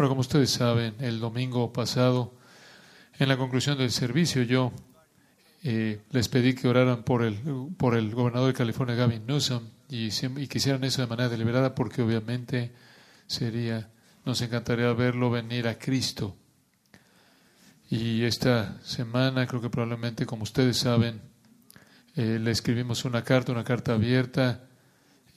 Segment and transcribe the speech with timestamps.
[0.00, 2.32] Ahora, como ustedes saben, el domingo pasado,
[3.18, 4.72] en la conclusión del servicio, yo
[5.62, 7.38] eh, les pedí que oraran por el,
[7.76, 12.72] por el gobernador de California, Gavin Newsom, y, y eso de manera deliberada porque obviamente
[13.26, 13.90] sería,
[14.24, 16.34] nos encantaría verlo venir a Cristo.
[17.90, 21.20] Y esta semana, creo que probablemente, como ustedes saben,
[22.16, 24.64] eh, le escribimos una carta, una carta abierta,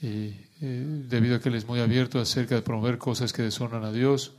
[0.01, 3.91] eh, debido a que él es muy abierto acerca de promover cosas que deshonran a
[3.91, 4.37] Dios.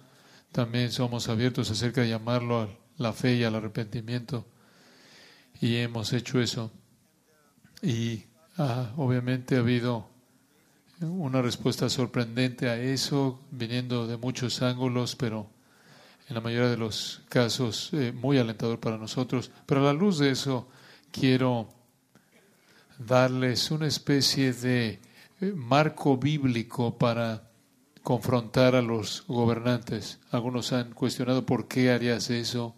[0.54, 4.46] También somos abiertos acerca de llamarlo a la fe y al arrepentimiento.
[5.60, 6.70] Y hemos hecho eso.
[7.82, 8.22] Y
[8.56, 10.08] ah, obviamente ha habido
[11.00, 15.50] una respuesta sorprendente a eso, viniendo de muchos ángulos, pero
[16.28, 19.50] en la mayoría de los casos eh, muy alentador para nosotros.
[19.66, 20.68] Pero a la luz de eso,
[21.10, 21.68] quiero
[22.96, 25.00] darles una especie de
[25.40, 27.50] eh, marco bíblico para
[28.04, 30.20] confrontar a los gobernantes.
[30.30, 32.76] Algunos han cuestionado por qué harías eso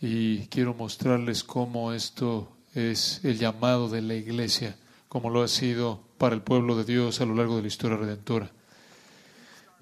[0.00, 4.76] y quiero mostrarles cómo esto es el llamado de la iglesia,
[5.08, 7.96] como lo ha sido para el pueblo de Dios a lo largo de la historia
[7.96, 8.52] redentora.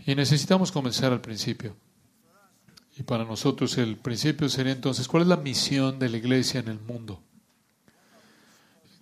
[0.07, 1.77] Y necesitamos comenzar al principio.
[2.97, 6.69] Y para nosotros el principio sería entonces, ¿cuál es la misión de la iglesia en
[6.69, 7.23] el mundo?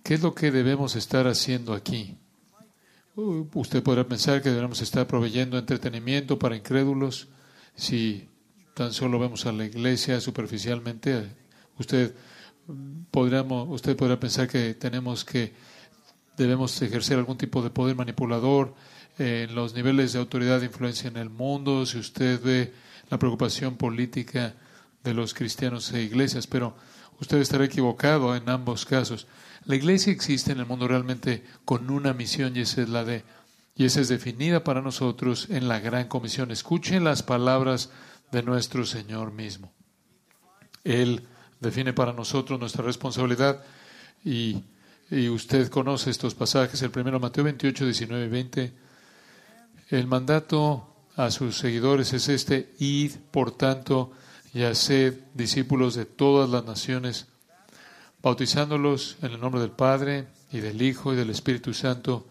[0.03, 2.17] ¿Qué es lo que debemos estar haciendo aquí?
[3.15, 7.27] Usted podrá pensar que debemos estar proveyendo entretenimiento para incrédulos
[7.75, 8.29] si
[8.73, 11.35] tan solo vemos a la iglesia superficialmente.
[11.77, 12.13] Usted
[13.11, 15.53] podríamos, usted podrá pensar que tenemos que
[16.37, 18.73] debemos ejercer algún tipo de poder manipulador
[19.17, 21.85] en los niveles de autoridad e influencia en el mundo.
[21.85, 22.73] Si usted ve
[23.09, 24.55] la preocupación política
[25.03, 26.75] de los cristianos e iglesias, pero
[27.19, 29.27] usted estará equivocado en ambos casos.
[29.65, 33.23] La iglesia existe en el mundo realmente con una misión y esa es la de
[33.79, 36.51] y esa es definida para nosotros en la gran comisión.
[36.51, 37.91] Escuchen las palabras
[38.29, 39.71] de nuestro Señor mismo.
[40.83, 41.25] Él
[41.61, 43.63] define para nosotros nuestra responsabilidad
[44.25, 44.63] y,
[45.09, 46.81] y usted conoce estos pasajes.
[46.81, 48.73] El primero, Mateo 28, 19 y 20.
[49.91, 54.11] El mandato a sus seguidores es este, id, por tanto,
[54.53, 57.27] y haced discípulos de todas las naciones,
[58.21, 62.27] bautizándolos en el nombre del Padre y del Hijo y del Espíritu Santo,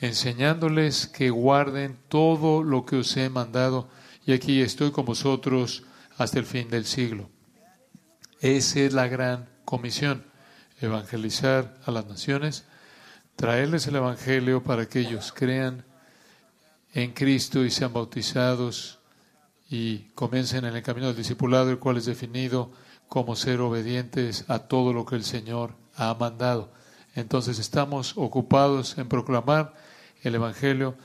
[0.00, 3.88] enseñándoles que guarden todo lo que os he mandado,
[4.26, 5.84] y aquí estoy con vosotros
[6.16, 7.30] hasta el fin del siglo.
[8.40, 10.24] Esa es la gran comisión,
[10.80, 12.64] evangelizar a las naciones,
[13.36, 15.84] traerles el Evangelio para que ellos crean
[16.92, 19.00] en Cristo y sean bautizados
[19.68, 22.70] y comiencen en el camino del discipulado, el cual es definido
[23.14, 26.72] como ser obedientes a todo lo que el Señor ha mandado.
[27.14, 29.72] Entonces estamos ocupados en proclamar
[30.24, 30.96] el Evangelio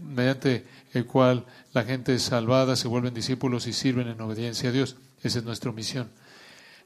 [0.00, 4.72] mediante el cual la gente es salvada, se vuelven discípulos y sirven en obediencia a
[4.72, 4.96] Dios.
[5.22, 6.10] Esa es nuestra misión.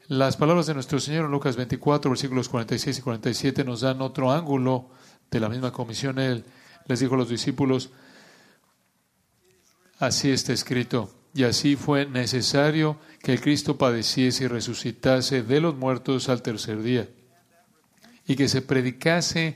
[0.09, 4.29] Las palabras de nuestro Señor en Lucas 24, versículos 46 y 47 nos dan otro
[4.29, 4.89] ángulo
[5.31, 6.19] de la misma comisión.
[6.19, 6.43] Él
[6.85, 7.91] les dijo a los discípulos,
[9.99, 15.75] así está escrito, y así fue necesario que el Cristo padeciese y resucitase de los
[15.75, 17.07] muertos al tercer día,
[18.25, 19.55] y que se predicase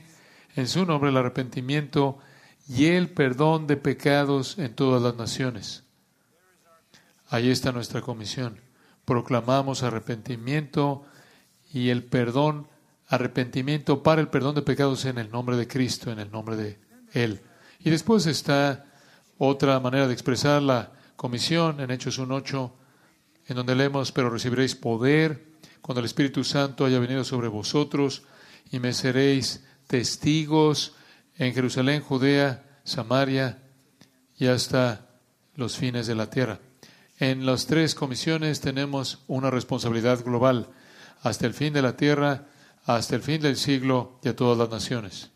[0.54, 2.20] en su nombre el arrepentimiento
[2.68, 5.82] y el perdón de pecados en todas las naciones.
[7.26, 8.60] Ahí está nuestra comisión.
[9.04, 11.04] Proclamamos arrepentimiento
[11.72, 12.68] y el perdón,
[13.08, 16.78] arrepentimiento para el perdón de pecados en el nombre de Cristo, en el nombre de
[17.12, 17.40] él.
[17.80, 18.84] Y después está
[19.36, 22.72] otra manera de expresar la comisión en Hechos 1.8,
[23.46, 28.24] en donde leemos, pero recibiréis poder cuando el Espíritu Santo haya venido sobre vosotros
[28.72, 30.96] y me seréis testigos
[31.38, 33.62] en Jerusalén, Judea, Samaria
[34.36, 35.06] y hasta
[35.54, 36.58] los fines de la tierra.
[37.20, 40.70] En las tres comisiones tenemos una responsabilidad global,
[41.22, 42.48] hasta el fin de la tierra,
[42.84, 45.30] hasta el fin del siglo y a todas las naciones.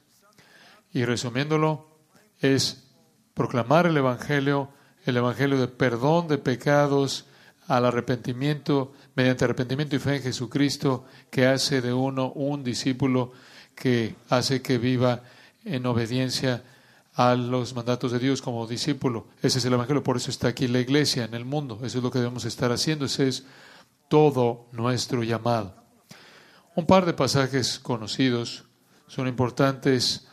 [0.93, 1.87] Y resumiéndolo,
[2.41, 2.89] es
[3.35, 4.73] proclamar el Evangelio,
[5.07, 7.27] el Evangelio de perdón de pecados
[7.69, 13.33] al arrepentimiento, mediante arrepentimiento y fe en Jesucristo, que hace de uno un discípulo
[13.75, 15.23] que hace que viva
[15.65, 16.65] en obediencia
[17.15, 19.29] a los mandatos de Dios como discípulo.
[19.43, 21.81] Ese es el Evangelio, por eso está aquí la iglesia en el mundo.
[21.83, 23.07] Eso es lo que debemos estar haciendo.
[23.07, 23.45] Ese es
[24.09, 25.75] todo nuestro llamado.
[26.75, 28.65] Un par de pasajes conocidos
[29.07, 30.27] son importantes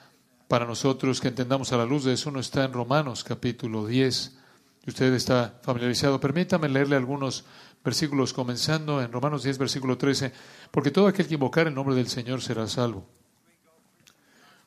[0.48, 2.30] para nosotros que entendamos a la luz de eso.
[2.30, 4.43] Uno está en Romanos capítulo 10.
[4.86, 6.20] Usted está familiarizado.
[6.20, 7.46] Permítame leerle algunos
[7.84, 10.32] versículos comenzando en Romanos 10, versículo 13.
[10.72, 13.06] Porque todo aquel que invocar el nombre del Señor será salvo.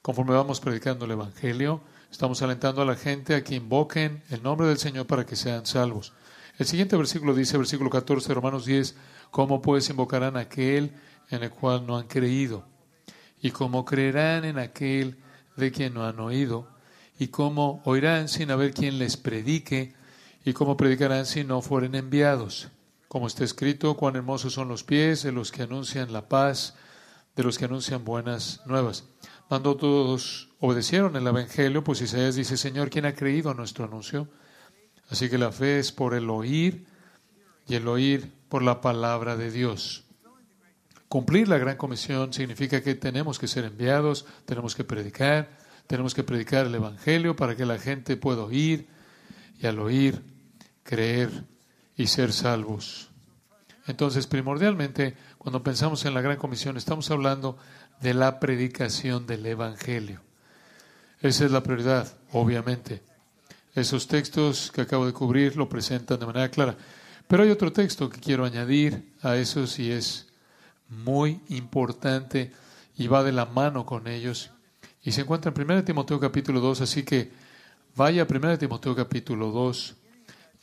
[0.02, 4.68] Conforme vamos predicando el Evangelio, Estamos alentando a la gente a que invoquen el nombre
[4.68, 6.12] del Señor para que sean salvos.
[6.58, 8.96] El siguiente versículo dice, versículo 14, Romanos 10,
[9.30, 10.92] ¿cómo pues invocarán aquel
[11.28, 12.64] en el cual no han creído?
[13.42, 15.18] ¿Y cómo creerán en aquel
[15.56, 16.68] de quien no han oído?
[17.18, 19.94] ¿Y cómo oirán sin haber quien les predique?
[20.46, 22.68] ¿Y cómo predicarán si no fueren enviados?
[23.08, 26.76] Como está escrito, cuán hermosos son los pies de los que anuncian la paz,
[27.34, 29.08] de los que anuncian buenas nuevas.
[29.48, 34.28] Cuando todos obedecieron el Evangelio, pues Isaías dice, Señor, ¿quién ha creído a nuestro anuncio?
[35.10, 36.86] Así que la fe es por el oír
[37.66, 40.04] y el oír por la palabra de Dios.
[41.08, 45.58] Cumplir la gran comisión significa que tenemos que ser enviados, tenemos que predicar,
[45.88, 48.86] tenemos que predicar el Evangelio para que la gente pueda oír
[49.58, 50.35] y al oír
[50.86, 51.44] creer
[51.96, 53.10] y ser salvos.
[53.86, 57.58] Entonces, primordialmente, cuando pensamos en la gran comisión, estamos hablando
[58.00, 60.20] de la predicación del Evangelio.
[61.20, 63.02] Esa es la prioridad, obviamente.
[63.74, 66.76] Esos textos que acabo de cubrir lo presentan de manera clara.
[67.28, 70.26] Pero hay otro texto que quiero añadir a esos y es
[70.88, 72.52] muy importante
[72.96, 74.50] y va de la mano con ellos.
[75.02, 77.30] Y se encuentra en 1 Timoteo capítulo 2, así que
[77.94, 79.96] vaya a 1 Timoteo capítulo 2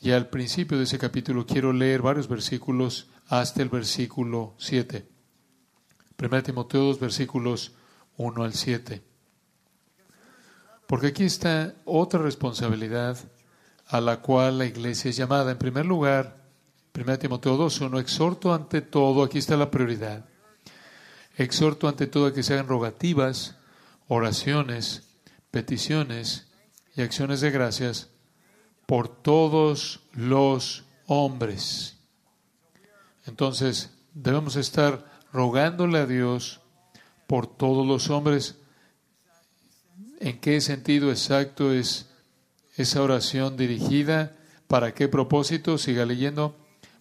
[0.04, 5.08] y al principio de ese capítulo quiero leer varios versículos hasta el versículo 7.
[6.22, 7.72] 1 Timoteo 2, versículos
[8.18, 9.02] 1 al 7.
[10.86, 13.16] Porque aquí está otra responsabilidad
[13.86, 15.52] a la cual la iglesia es llamada.
[15.52, 16.36] En primer lugar,
[16.94, 20.26] 1 Timoteo 2, 1, exhorto ante todo, aquí está la prioridad,
[21.38, 23.56] exhorto ante todo a que se hagan rogativas,
[24.08, 25.04] oraciones,
[25.50, 26.46] peticiones
[26.94, 28.10] y acciones de gracias
[28.86, 31.96] por todos los hombres.
[33.26, 36.60] Entonces, debemos estar rogándole a Dios
[37.26, 38.56] por todos los hombres.
[40.20, 42.10] ¿En qué sentido exacto es
[42.76, 44.36] esa oración dirigida?
[44.68, 45.78] ¿Para qué propósito?
[45.78, 46.56] Siga leyendo.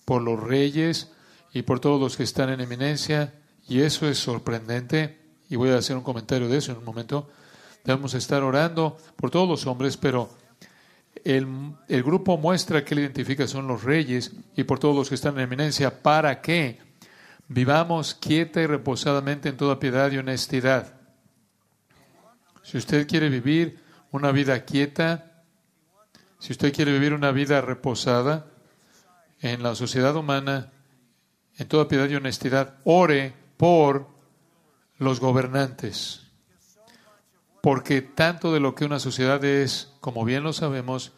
[0.06, 1.12] Por los reyes
[1.53, 3.33] y por todos los que están en eminencia.
[3.68, 5.19] Y eso es sorprendente.
[5.50, 7.29] Y voy a hacer un comentario de eso en un momento.
[7.83, 10.29] Debemos estar orando por todos los hombres, pero
[11.24, 15.15] el, el grupo muestra que él identifica son los reyes y por todos los que
[15.15, 16.01] están en eminencia.
[16.01, 16.80] ¿Para qué?
[17.48, 20.94] Vivamos quieta y reposadamente en toda piedad y honestidad.
[22.63, 23.80] Si usted quiere vivir
[24.12, 25.44] una vida quieta,
[26.39, 28.48] si usted quiere vivir una vida reposada
[29.39, 30.71] en la sociedad humana,
[31.57, 34.07] en toda piedad y honestidad, ore por
[34.98, 36.27] los gobernantes.
[37.62, 41.13] Porque tanto de lo que una sociedad es, como bien lo sabemos,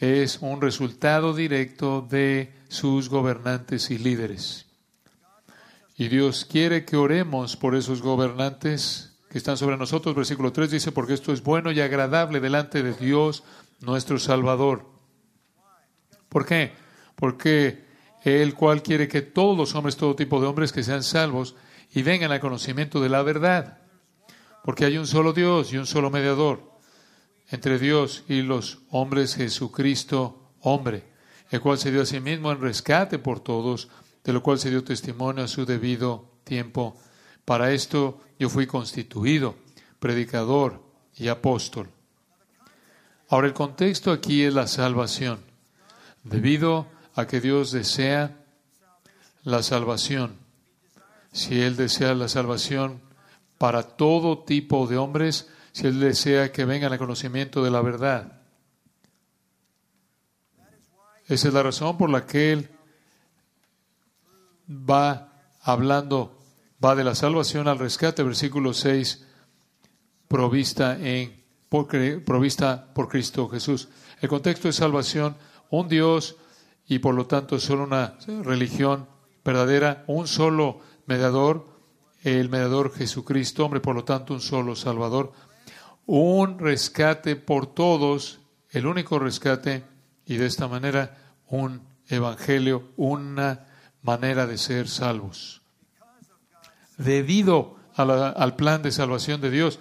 [0.00, 4.64] es un resultado directo de sus gobernantes y líderes.
[5.98, 10.14] Y Dios quiere que oremos por esos gobernantes que están sobre nosotros.
[10.14, 13.44] Versículo 3 dice, porque esto es bueno y agradable delante de Dios
[13.80, 14.86] nuestro Salvador.
[16.30, 16.72] ¿Por qué?
[17.14, 17.84] Porque
[18.24, 21.54] el cual quiere que todos los hombres, todo tipo de hombres, que sean salvos
[21.92, 23.80] y vengan al conocimiento de la verdad.
[24.64, 26.71] Porque hay un solo Dios y un solo mediador
[27.52, 31.04] entre Dios y los hombres, Jesucristo, hombre,
[31.50, 33.88] el cual se dio a sí mismo en rescate por todos
[34.24, 36.96] de lo cual se dio testimonio a su debido tiempo.
[37.44, 39.56] Para esto yo fui constituido
[39.98, 40.82] predicador
[41.14, 41.90] y apóstol.
[43.28, 45.40] Ahora el contexto aquí es la salvación.
[46.24, 48.44] Debido a que Dios desea
[49.42, 50.38] la salvación,
[51.32, 53.00] si Él desea la salvación
[53.58, 58.40] para todo tipo de hombres, si Él desea que vengan al conocimiento de la verdad.
[61.26, 62.70] Esa es la razón por la que Él
[64.68, 66.38] va hablando,
[66.82, 69.26] va de la salvación al rescate, versículo 6,
[70.28, 71.88] provista, en, por,
[72.24, 73.88] provista por Cristo Jesús.
[74.20, 75.36] El contexto de salvación,
[75.70, 76.36] un Dios
[76.86, 79.08] y por lo tanto solo una religión
[79.44, 81.66] verdadera, un solo mediador,
[82.22, 85.32] el mediador Jesucristo, hombre, por lo tanto un solo Salvador,
[86.06, 88.40] un rescate por todos,
[88.70, 89.84] el único rescate,
[90.26, 91.16] y de esta manera
[91.48, 93.66] un evangelio, una
[94.02, 95.62] manera de ser salvos.
[96.96, 99.78] Debido al plan de salvación de Dios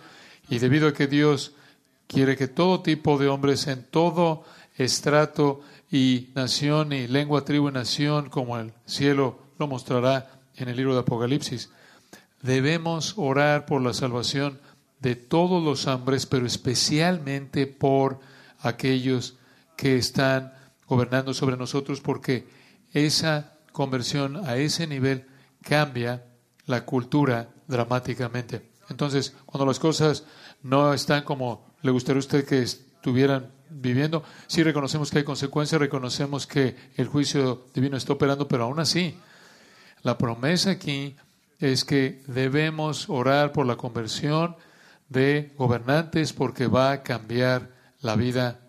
[0.49, 1.53] y debido a que Dios
[2.07, 4.43] quiere que todo tipo de hombres en todo
[4.77, 5.61] estrato
[5.91, 10.93] y nación y lengua, tribu y nación, como el cielo lo mostrará en el libro
[10.93, 11.69] de Apocalipsis,
[12.41, 14.59] debemos orar por la salvación
[15.01, 18.19] de todos los hombres, pero especialmente por
[18.59, 19.37] aquellos
[19.75, 20.53] que están
[20.87, 22.47] gobernando sobre nosotros, porque
[22.93, 25.25] esa conversión a ese nivel
[25.63, 26.25] cambia
[26.65, 28.69] la cultura dramáticamente.
[28.89, 30.25] Entonces, cuando las cosas
[30.61, 34.23] no están como le gustaría a usted que estuvieran viviendo.
[34.47, 39.17] Sí reconocemos que hay consecuencias, reconocemos que el juicio divino está operando, pero aún así,
[40.03, 41.15] la promesa aquí
[41.59, 44.55] es que debemos orar por la conversión
[45.11, 48.61] de gobernantes porque va a cambiar la vida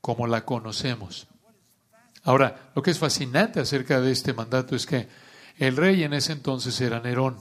[0.00, 1.26] como la conocemos.
[2.22, 5.08] Ahora, lo que es fascinante acerca de este mandato es que
[5.58, 7.36] el rey en ese entonces era Nerón.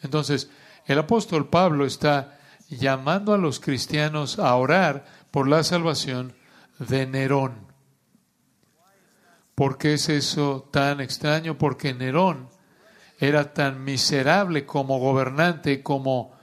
[0.00, 0.48] Entonces,
[0.86, 6.34] el apóstol Pablo está llamando a los cristianos a orar por la salvación
[6.78, 7.66] de Nerón.
[9.56, 11.58] ¿Por qué es eso tan extraño?
[11.58, 12.48] Porque Nerón
[13.18, 16.41] era tan miserable como gobernante como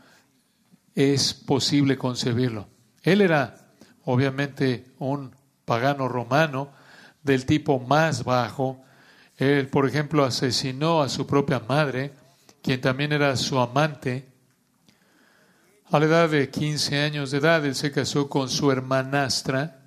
[0.99, 2.67] es posible concebirlo.
[3.03, 3.55] Él era
[4.03, 6.73] obviamente un pagano romano
[7.23, 8.83] del tipo más bajo.
[9.37, 12.11] Él, por ejemplo, asesinó a su propia madre,
[12.61, 14.27] quien también era su amante.
[15.89, 19.79] A la edad de 15 años de edad, él se casó con su hermanastra,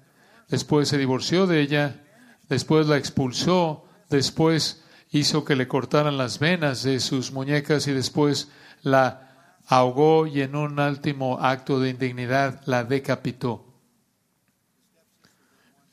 [0.48, 2.00] después se divorció de ella,
[2.48, 8.48] después la expulsó, después hizo que le cortaran las venas de sus muñecas y después
[8.80, 9.31] la
[9.66, 13.66] ahogó y en un último acto de indignidad la decapitó.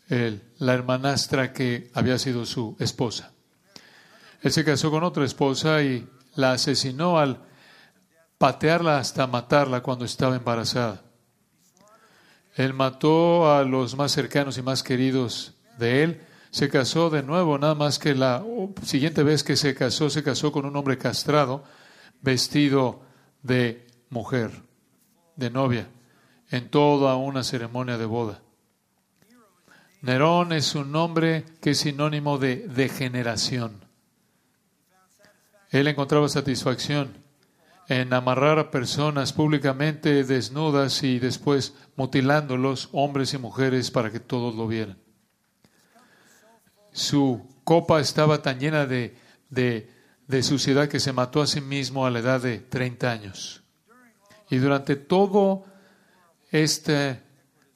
[0.08, 3.32] Él, la hermanastra que había sido su esposa.
[4.42, 7.44] Él se casó con otra esposa y la asesinó al
[8.38, 11.04] patearla hasta matarla cuando estaba embarazada.
[12.56, 16.22] Él mató a los más cercanos y más queridos de él.
[16.50, 18.44] Se casó de nuevo, nada más que la
[18.84, 21.64] siguiente vez que se casó, se casó con un hombre castrado,
[22.22, 23.09] vestido
[23.44, 24.52] de mujer,
[25.36, 25.88] de novia,
[26.50, 28.42] en toda una ceremonia de boda.
[30.02, 33.84] Nerón es un nombre que es sinónimo de degeneración.
[35.70, 37.14] Él encontraba satisfacción
[37.90, 44.56] en amarrar a personas públicamente desnudas y después mutilándolos, hombres y mujeres, para que todos
[44.56, 44.98] lo vieran.
[46.92, 49.18] Su copa estaba tan llena de,
[49.50, 49.90] de,
[50.44, 53.64] suciedad que se mató a sí mismo a la edad de 30 años.
[54.50, 55.66] Y durante todo
[56.52, 57.22] este,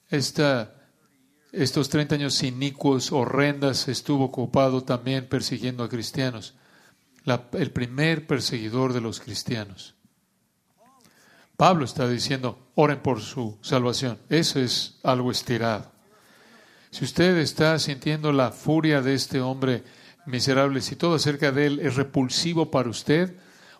[0.10, 6.56] estos 30 años inicuos, horrendas, estuvo ocupado también persiguiendo a cristianos
[7.54, 9.96] el primer perseguidor de los cristianos.
[11.56, 14.20] Pablo está diciendo, oren por su salvación.
[14.30, 15.92] Eso es algo estirado.
[16.92, 19.84] Si usted está sintiendo la furia de este hombre
[20.26, 23.36] miserable, si todo acerca de él es repulsivo para usted,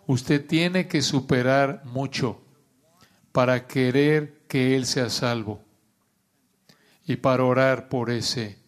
[0.06, 2.40] usted tiene que superar mucho
[3.32, 5.60] para querer que él sea salvo
[7.06, 8.58] y para orar por ese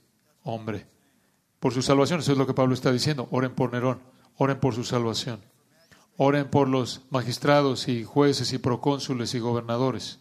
[0.43, 0.87] hombre,
[1.61, 2.21] por su salvación.
[2.21, 3.29] Eso es lo que Pablo está diciendo.
[3.31, 4.01] Oren por Nerón.
[4.37, 5.41] Oren por su salvación.
[6.17, 10.19] Oren por los magistrados y jueces y procónsules y gobernadores.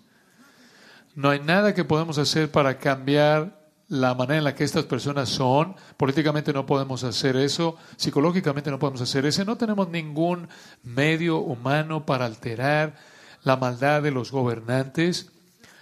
[1.16, 5.30] No hay nada que podemos hacer para cambiar la manera en la que estas personas
[5.30, 5.76] son.
[5.98, 9.46] Políticamente no podemos hacer eso, psicológicamente no podemos hacer eso.
[9.46, 10.48] No tenemos ningún
[10.84, 12.96] medio humano para alterar
[13.44, 15.32] la maldad de los gobernantes.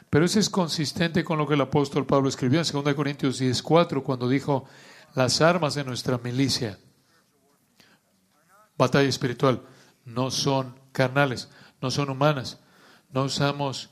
[0.09, 4.03] Pero eso es consistente con lo que el apóstol Pablo escribió en 2 Corintios 10:4
[4.03, 4.65] cuando dijo,
[5.15, 6.77] las armas de nuestra milicia
[8.77, 9.61] batalla espiritual.
[10.05, 11.49] No son carnales,
[11.81, 12.59] no son humanas.
[13.11, 13.89] No usamos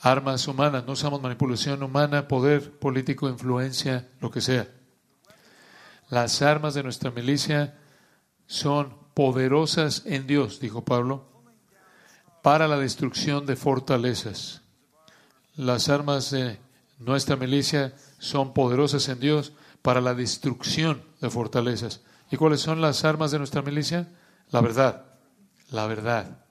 [0.00, 4.68] armas humanas, no usamos manipulación humana, poder político, influencia, lo que sea.
[6.08, 7.78] Las armas de nuestra milicia
[8.46, 11.24] son poderosas en Dios, dijo Pablo,
[12.42, 14.62] para la destrucción de fortalezas.
[15.56, 16.60] Las armas de
[16.98, 22.02] nuestra milicia son poderosas en Dios para la destrucción de fortalezas.
[22.30, 24.08] ¿Y cuáles son las armas de nuestra milicia?
[24.50, 25.04] La verdad,
[25.70, 26.44] la verdad,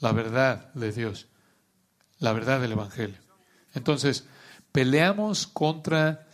[0.00, 1.28] la verdad de Dios,
[2.18, 3.18] la verdad del Evangelio.
[3.74, 4.26] Entonces,
[4.72, 6.26] peleamos contra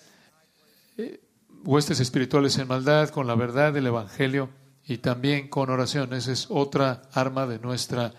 [0.97, 1.21] eh,
[1.65, 4.51] huestes espirituales en maldad con la verdad del Evangelio
[4.87, 6.13] y también con oración.
[6.13, 8.13] Esa es otra arma de nuestra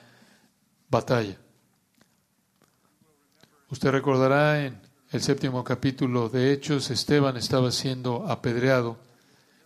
[0.90, 1.38] batalla.
[3.70, 8.98] Usted recordará en el séptimo capítulo de Hechos, Esteban estaba siendo apedreado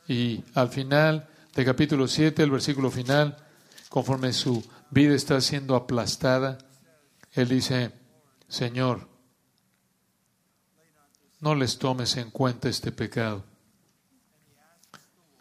[0.07, 3.37] y al final del capítulo 7, el versículo final,
[3.89, 6.57] conforme su vida está siendo aplastada,
[7.33, 7.91] él dice,
[8.47, 9.07] Señor,
[11.39, 13.45] no les tomes en cuenta este pecado.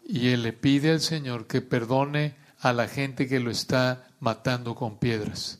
[0.05, 4.75] Y él le pide al Señor que perdone a la gente que lo está matando
[4.75, 5.59] con piedras.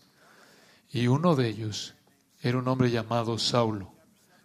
[0.89, 1.95] Y uno de ellos
[2.41, 3.93] era un hombre llamado Saulo.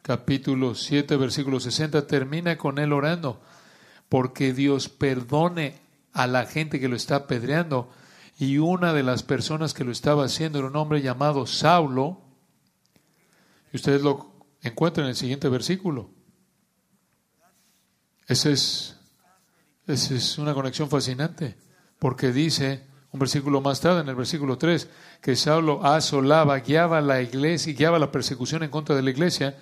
[0.03, 3.41] Capítulo 7, versículo 60 termina con él orando,
[4.09, 5.79] porque Dios perdone
[6.13, 7.93] a la gente que lo está apedreando.
[8.39, 12.21] Y una de las personas que lo estaba haciendo era un hombre llamado Saulo.
[13.73, 16.11] Y ustedes lo encuentra en el siguiente versículo.
[18.27, 18.97] Esa es,
[19.87, 21.57] es una conexión fascinante,
[21.99, 24.89] porque dice, un versículo más tarde, en el versículo 3,
[25.21, 29.59] que Saulo asolaba, guiaba la iglesia, guiaba la persecución en contra de la iglesia,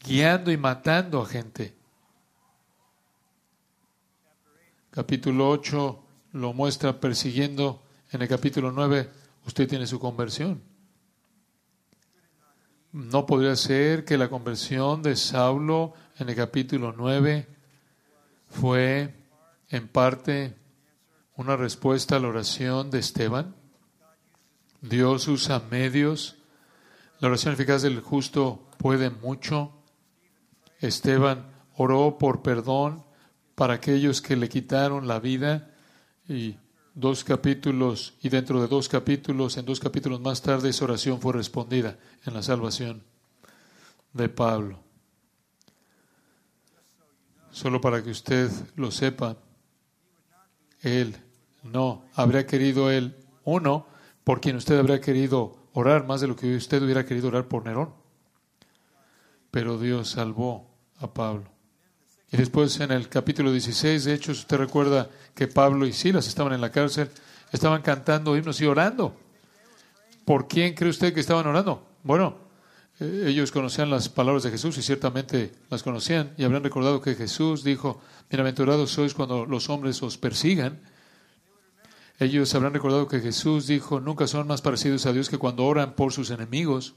[0.00, 1.76] guiando y matando a gente.
[4.90, 6.03] Capítulo 8
[6.34, 7.80] lo muestra persiguiendo.
[8.10, 9.08] En el capítulo 9
[9.46, 10.62] usted tiene su conversión.
[12.92, 17.48] No podría ser que la conversión de Saulo en el capítulo 9
[18.50, 19.14] fue
[19.70, 20.54] en parte
[21.36, 23.54] una respuesta a la oración de Esteban.
[24.80, 26.36] Dios usa medios.
[27.20, 29.72] La oración eficaz del justo puede mucho.
[30.80, 33.04] Esteban oró por perdón
[33.54, 35.70] para aquellos que le quitaron la vida
[36.28, 36.56] y
[36.94, 41.32] dos capítulos y dentro de dos capítulos, en dos capítulos más tarde, esa oración fue
[41.32, 43.02] respondida en la salvación
[44.12, 44.78] de Pablo.
[47.50, 49.36] Solo para que usted lo sepa,
[50.80, 51.16] él
[51.62, 53.86] no habría querido él, uno,
[54.22, 57.64] por quien usted habría querido orar más de lo que usted hubiera querido orar por
[57.64, 57.92] Nerón.
[59.50, 61.53] Pero Dios salvó a Pablo.
[62.34, 66.52] Y después en el capítulo 16, de hecho, usted recuerda que Pablo y Silas estaban
[66.52, 67.08] en la cárcel,
[67.52, 69.14] estaban cantando himnos y orando.
[70.24, 71.86] ¿Por quién cree usted que estaban orando?
[72.02, 72.36] Bueno,
[72.98, 77.14] eh, ellos conocían las palabras de Jesús y ciertamente las conocían y habrán recordado que
[77.14, 80.80] Jesús dijo, bienaventurados sois cuando los hombres os persigan.
[82.18, 85.94] Ellos habrán recordado que Jesús dijo, nunca son más parecidos a Dios que cuando oran
[85.94, 86.94] por sus enemigos.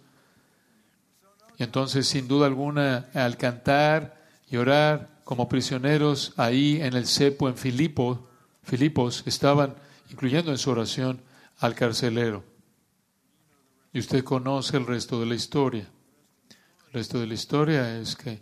[1.60, 4.17] Y entonces, sin duda alguna, al cantar
[4.50, 8.29] y orar como prisioneros ahí en el cepo en Filipo,
[8.63, 9.75] Filipos, estaban
[10.10, 11.22] incluyendo en su oración
[11.57, 12.46] al carcelero.
[13.91, 15.86] Y usted conoce el resto de la historia.
[16.88, 18.41] El resto de la historia es que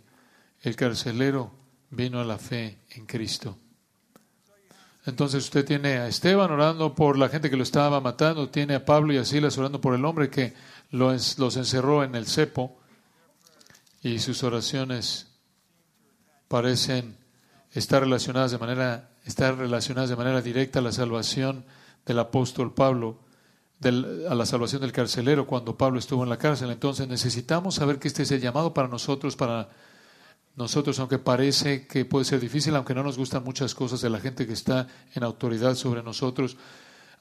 [0.62, 1.50] el carcelero
[1.90, 3.58] vino a la fe en Cristo.
[5.06, 8.84] Entonces usted tiene a Esteban orando por la gente que lo estaba matando, tiene a
[8.84, 10.54] Pablo y a Silas orando por el hombre que
[10.92, 12.78] los, encerró en el cepo
[14.04, 15.25] y sus oraciones
[16.48, 17.16] parecen
[17.72, 21.64] estar relacionadas de manera estar relacionadas de manera directa a la salvación
[22.06, 23.18] del apóstol Pablo,
[23.82, 26.70] a la salvación del carcelero cuando Pablo estuvo en la cárcel.
[26.70, 29.68] Entonces necesitamos saber que este es el llamado para nosotros, para
[30.54, 34.20] nosotros, aunque parece que puede ser difícil, aunque no nos gustan muchas cosas de la
[34.20, 36.56] gente que está en autoridad sobre nosotros,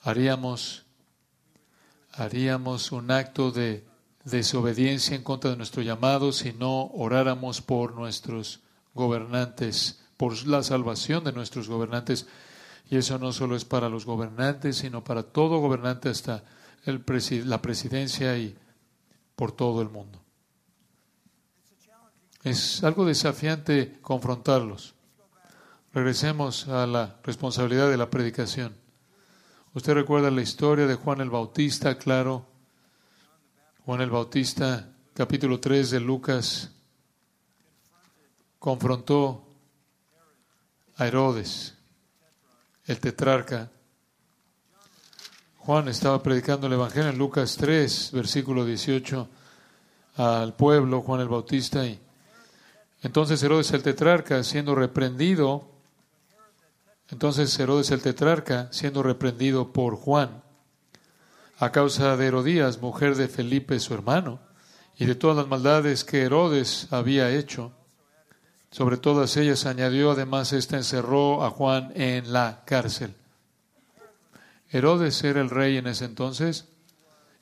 [0.04, 0.86] haríamos,
[2.14, 3.84] haríamos un acto de
[4.24, 8.62] desobediencia en contra de nuestro llamado si no oráramos por nuestros
[8.96, 12.26] gobernantes, por la salvación de nuestros gobernantes.
[12.90, 16.44] Y eso no solo es para los gobernantes, sino para todo gobernante hasta
[16.86, 17.04] el
[17.48, 18.56] la presidencia y
[19.36, 20.22] por todo el mundo.
[22.44, 24.94] Es algo desafiante confrontarlos.
[25.94, 28.76] Regresemos a la responsabilidad de la predicación.
[29.74, 32.46] Usted recuerda la historia de Juan el Bautista, claro,
[33.86, 36.75] Juan el Bautista, capítulo 3 de Lucas,
[38.66, 39.44] confrontó
[40.98, 41.76] a Herodes,
[42.88, 43.70] el tetrarca.
[45.58, 49.30] Juan estaba predicando el Evangelio en Lucas 3, versículo 18,
[50.16, 52.02] al pueblo, Juan el Bautista, y
[53.04, 55.70] entonces Herodes el tetrarca, siendo reprendido,
[57.12, 60.42] entonces Herodes el tetrarca, siendo reprendido por Juan,
[61.60, 64.40] a causa de Herodías, mujer de Felipe su hermano,
[64.98, 67.72] y de todas las maldades que Herodes había hecho.
[68.76, 73.16] Sobre todas ellas añadió además, este encerró a Juan en la cárcel.
[74.70, 76.68] Herodes era el rey en ese entonces.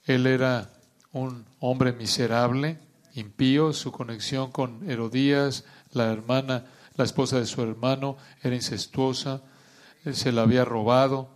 [0.04, 0.70] Él era
[1.12, 2.78] un hombre miserable,
[3.16, 3.74] impío.
[3.74, 6.66] Su conexión con Herodías, la hermana,
[6.98, 9.42] la esposa de su hermano, era incestuosa.
[10.06, 11.30] Él se la había robado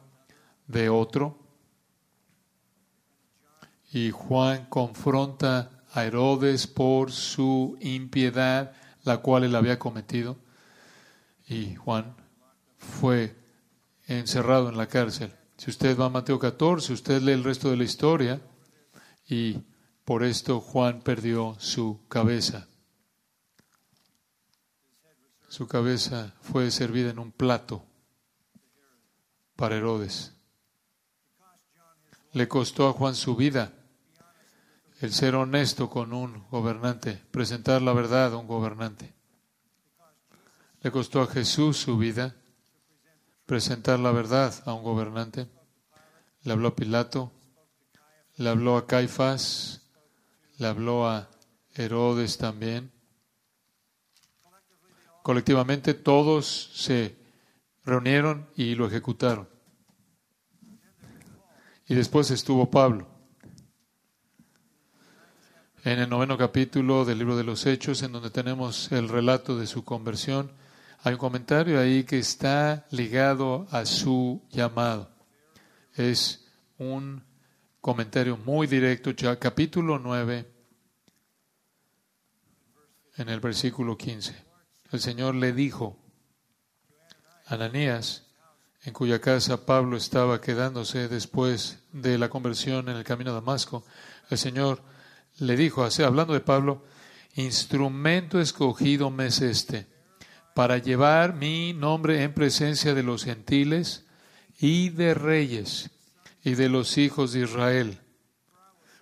[0.68, 1.40] de otro.
[3.92, 8.74] Y Juan confronta a Herodes por su impiedad,
[9.08, 10.38] la cual él había cometido.
[11.48, 12.16] Y Juan
[12.78, 13.36] fue
[14.06, 15.34] encerrado en la cárcel.
[15.58, 18.42] Si usted va a Mateo 14, usted lee el resto de la historia
[19.28, 19.60] y
[20.04, 22.68] por esto Juan perdió su cabeza.
[25.48, 27.86] Su cabeza fue servida en un plato
[29.56, 30.34] para Herodes.
[32.34, 33.74] Le costó a Juan su vida
[35.00, 39.14] el ser honesto con un gobernante, presentar la verdad a un gobernante.
[40.82, 42.36] Le costó a Jesús su vida,
[43.46, 45.48] presentar la verdad a un gobernante.
[46.42, 47.32] Le habló a Pilato,
[48.38, 49.82] le habló a Caifás,
[50.58, 51.30] le habló a
[51.76, 52.92] Herodes también.
[55.22, 57.18] Colectivamente todos se
[57.84, 59.48] reunieron y lo ejecutaron.
[61.86, 63.17] Y después estuvo Pablo.
[65.88, 69.68] En el noveno capítulo del libro de los Hechos, en donde tenemos el relato de
[69.68, 70.52] su conversión,
[71.02, 75.10] hay un comentario ahí que está ligado a su llamado.
[75.96, 76.46] Es
[76.78, 77.24] un
[77.80, 80.52] comentario muy directo, ya capítulo 9,
[83.16, 84.36] en el versículo 15.
[84.92, 85.98] El Señor le dijo,
[87.46, 88.26] Ananías,
[88.84, 93.86] en cuya casa Pablo estaba quedándose después de la conversión en el camino a Damasco,
[94.30, 94.97] el Señor
[95.40, 96.84] le dijo, hablando de Pablo,
[97.36, 99.88] instrumento escogido me es este,
[100.56, 104.06] para llevar mi nombre en presencia de los gentiles
[104.60, 105.92] y de reyes
[106.44, 108.00] y de los hijos de Israel,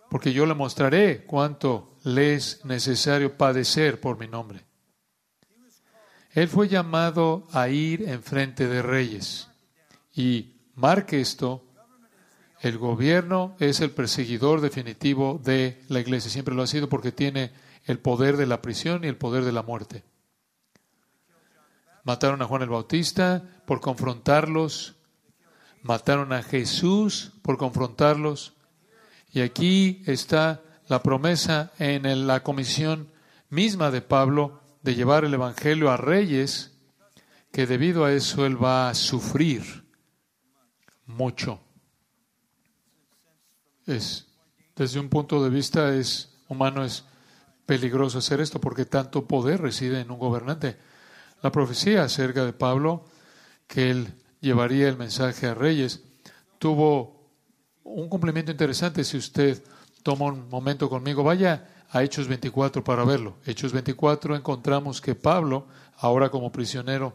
[0.10, 4.66] porque yo le mostraré cuánto le es necesario padecer por mi nombre.
[6.34, 9.48] Él fue llamado a ir en frente de reyes
[10.14, 11.65] y marque esto,
[12.66, 16.32] el gobierno es el perseguidor definitivo de la iglesia.
[16.32, 17.52] Siempre lo ha sido porque tiene
[17.86, 20.04] el poder de la prisión y el poder de la muerte.
[22.04, 24.96] Mataron a Juan el Bautista por confrontarlos.
[25.84, 28.54] Mataron a Jesús por confrontarlos.
[29.32, 33.12] Y aquí está la promesa en la comisión
[33.52, 36.76] misma de Pablo de llevar el Evangelio a reyes,
[37.52, 39.86] que debido a eso él va a sufrir
[41.06, 41.65] mucho.
[43.86, 44.26] Es,
[44.76, 47.04] desde un punto de vista es humano es
[47.66, 50.78] peligroso hacer esto porque tanto poder reside en un gobernante.
[51.42, 53.06] La profecía acerca de Pablo,
[53.68, 56.04] que él llevaría el mensaje a reyes,
[56.60, 57.30] tuvo
[57.84, 59.04] un cumplimiento interesante.
[59.04, 59.64] Si usted
[60.04, 63.38] toma un momento conmigo, vaya a Hechos 24 para verlo.
[63.46, 65.68] Hechos 24 encontramos que Pablo,
[65.98, 67.14] ahora como prisionero,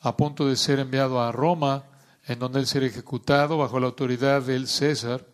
[0.00, 1.84] a punto de ser enviado a Roma,
[2.26, 5.24] en donde él será ejecutado bajo la autoridad del César.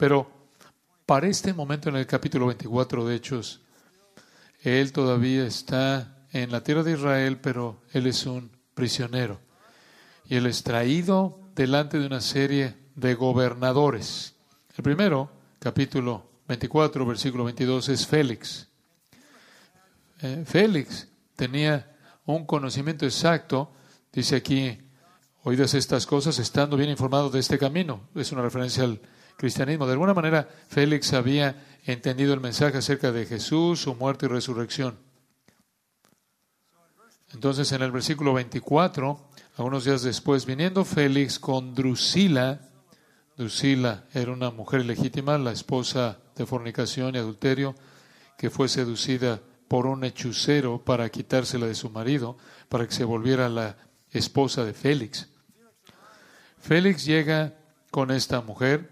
[0.00, 0.30] Pero
[1.04, 3.60] para este momento en el capítulo 24 de Hechos,
[4.62, 9.42] él todavía está en la tierra de Israel, pero él es un prisionero.
[10.24, 14.36] Y él es traído delante de una serie de gobernadores.
[14.74, 18.68] El primero, capítulo 24, versículo 22, es Félix.
[20.22, 23.70] Eh, Félix tenía un conocimiento exacto,
[24.10, 24.78] dice aquí
[25.42, 28.08] oídas estas cosas estando bien informado de este camino.
[28.14, 28.98] Es una referencia al
[29.40, 29.86] cristianismo.
[29.86, 34.98] De alguna manera, Félix había entendido el mensaje acerca de Jesús, su muerte y resurrección.
[37.32, 42.60] Entonces, en el versículo 24, algunos días después, viniendo Félix con Drusila,
[43.36, 47.74] Drusila era una mujer legítima, la esposa de fornicación y adulterio,
[48.36, 52.36] que fue seducida por un hechicero para quitársela de su marido,
[52.68, 53.76] para que se volviera la
[54.10, 55.28] esposa de Félix.
[56.60, 57.54] Félix llega
[57.90, 58.89] con esta mujer,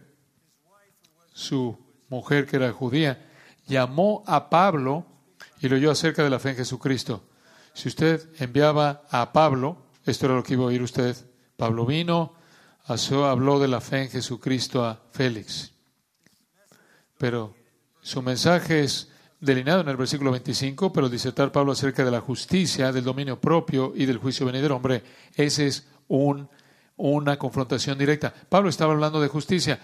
[1.38, 3.24] su mujer que era judía,
[3.66, 5.07] llamó a Pablo
[5.61, 7.22] y lo oyó acerca de la fe en Jesucristo.
[7.74, 11.16] Si usted enviaba a Pablo, esto era lo que iba a oír usted,
[11.57, 12.35] Pablo vino,
[12.88, 15.70] habló de la fe en Jesucristo a Félix.
[17.18, 17.55] Pero
[18.01, 22.90] su mensaje es delineado en el versículo 25, pero disertar Pablo acerca de la justicia,
[22.90, 24.74] del dominio propio y del juicio venidero.
[24.74, 25.05] Hombre,
[25.37, 26.48] ese es un,
[26.98, 28.34] una confrontación directa.
[28.48, 29.80] Pablo estaba hablando de justicia,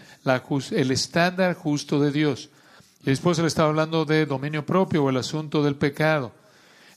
[0.70, 2.50] el estándar justo de Dios.
[3.00, 6.32] Y después él estaba hablando de dominio propio o el asunto del pecado,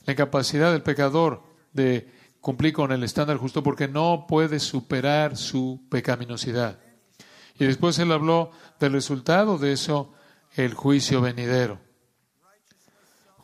[0.04, 5.86] la incapacidad del pecador de cumplir con el estándar justo porque no puede superar su
[5.88, 6.78] pecaminosidad.
[7.58, 10.12] Y después él habló del resultado de eso,
[10.54, 11.88] el juicio venidero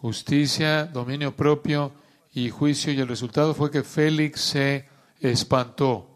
[0.05, 1.95] justicia, dominio propio
[2.31, 4.87] y juicio, y el resultado fue que Félix se
[5.19, 6.14] espantó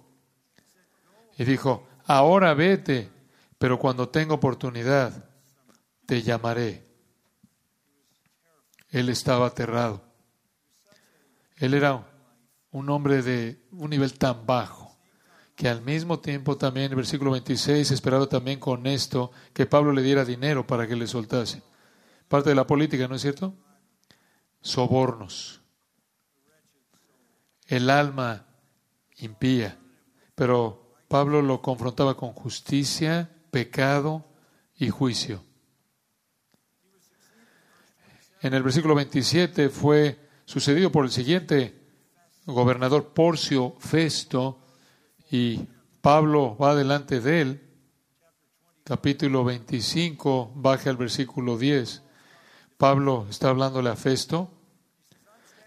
[1.39, 3.11] y dijo, ahora vete,
[3.57, 5.31] pero cuando tenga oportunidad,
[6.05, 6.87] te llamaré.
[8.91, 10.03] Él estaba aterrado.
[11.57, 12.07] Él era
[12.73, 14.99] un hombre de un nivel tan bajo
[15.57, 19.93] que al mismo tiempo también, en el versículo 26, esperaba también con esto que Pablo
[19.93, 21.63] le diera dinero para que le soltase.
[22.29, 23.55] Parte de la política, ¿no es cierto?
[24.61, 25.61] sobornos,
[27.67, 28.47] el alma
[29.17, 29.79] impía.
[30.35, 34.25] Pero Pablo lo confrontaba con justicia, pecado
[34.77, 35.43] y juicio.
[38.41, 41.75] En el versículo 27 fue sucedido por el siguiente
[42.47, 44.61] gobernador Porcio Festo
[45.31, 45.61] y
[46.01, 47.63] Pablo va delante de él.
[48.85, 52.03] Capítulo 25, baja al versículo 10
[52.79, 54.49] Pablo está hablándole a Festo.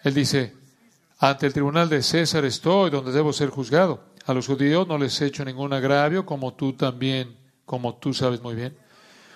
[0.02, 0.56] Él dice,
[1.18, 4.11] ante el tribunal de César estoy, donde debo ser juzgado.
[4.26, 8.40] A los judíos no les he hecho ningún agravio, como tú también, como tú sabes
[8.42, 8.76] muy bien.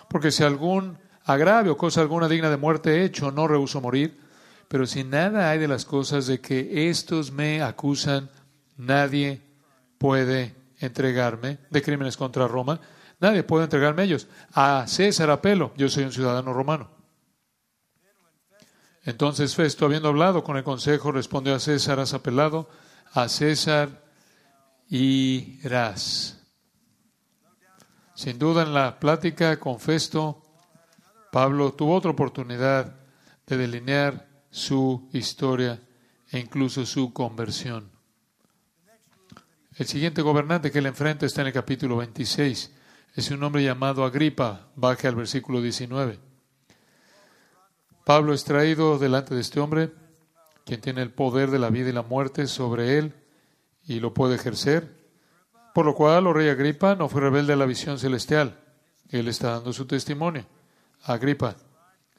[0.09, 4.19] Porque si algún agravio, cosa alguna digna de muerte he hecho, no rehuso morir.
[4.69, 8.31] Pero si nada hay de las cosas de que estos me acusan,
[8.77, 9.41] nadie
[9.99, 12.81] puede entregarme de crímenes contra Roma.
[13.19, 14.29] Nadie puede entregarme ellos.
[14.53, 16.91] A César apelo, yo soy un ciudadano romano.
[19.05, 22.69] Entonces Festo, habiendo hablado con el consejo, respondió a César, has apelado
[23.13, 24.06] a César
[24.89, 26.39] irás.
[28.15, 30.43] Sin duda en la plática con Festo,
[31.31, 32.95] Pablo tuvo otra oportunidad
[33.47, 35.81] de delinear su historia
[36.31, 37.91] e incluso su conversión.
[39.75, 42.73] El siguiente gobernante que le enfrenta está en el capítulo 26.
[43.15, 44.69] Es un hombre llamado Agripa.
[44.75, 46.19] Baje al versículo 19.
[48.05, 49.93] Pablo es traído delante de este hombre,
[50.65, 53.26] quien tiene el poder de la vida y la muerte sobre él
[53.87, 54.97] y lo puede ejercer.
[55.75, 58.59] Por lo cual, o oh rey Agripa no fue rebelde a la visión celestial.
[59.11, 60.47] Él está dando su testimonio.
[61.05, 61.57] Agripa,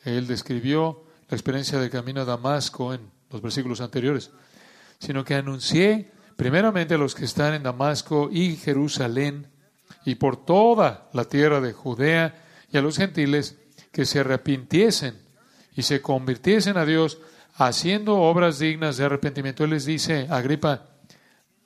[0.04, 4.32] él describió la experiencia del camino a Damasco en los versículos anteriores,
[5.00, 9.48] sino que anuncié primeramente a los que están en Damasco y Jerusalén
[10.06, 13.58] y por toda la tierra de Judea y a los gentiles
[13.92, 15.20] que se arrepintiesen
[15.76, 17.18] y se convirtiesen a Dios
[17.56, 19.64] haciendo obras dignas de arrepentimiento.
[19.64, 20.86] Él les dice, Agripa,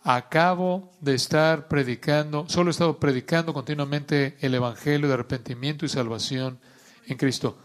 [0.03, 6.59] acabo de estar predicando, solo he estado predicando continuamente el Evangelio de arrepentimiento y salvación
[7.07, 7.57] en Cristo.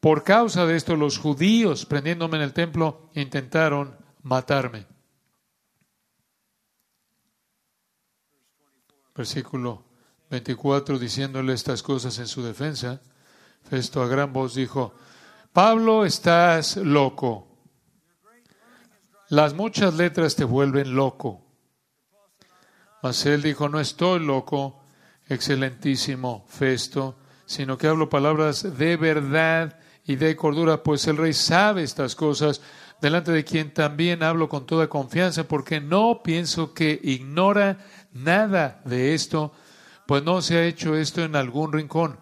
[0.00, 4.86] Por causa de esto, los judíos, prendiéndome en el templo, intentaron matarme.
[9.14, 9.84] Versículo
[10.30, 13.00] 24, diciéndole estas cosas en su defensa,
[13.64, 14.92] Festo a gran voz dijo,
[15.52, 17.48] Pablo, estás loco.
[19.30, 21.43] Las muchas letras te vuelven loco.
[23.04, 24.80] Mas él dijo, no estoy loco,
[25.28, 31.82] excelentísimo Festo, sino que hablo palabras de verdad y de cordura, pues el rey sabe
[31.82, 32.62] estas cosas,
[33.02, 37.76] delante de quien también hablo con toda confianza, porque no pienso que ignora
[38.14, 39.52] nada de esto,
[40.06, 42.18] pues no se ha hecho esto en algún rincón.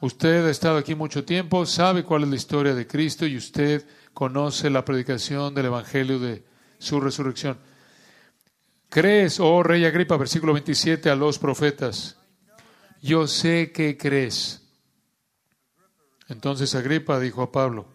[0.00, 3.86] Usted ha estado aquí mucho tiempo, sabe cuál es la historia de Cristo y usted
[4.14, 6.44] conoce la predicación del Evangelio de
[6.78, 7.58] su resurrección.
[8.90, 12.16] ¿Crees, oh rey Agripa, versículo 27, a los profetas?
[13.02, 14.62] Yo sé que crees.
[16.28, 17.86] Entonces Agripa dijo a Pablo,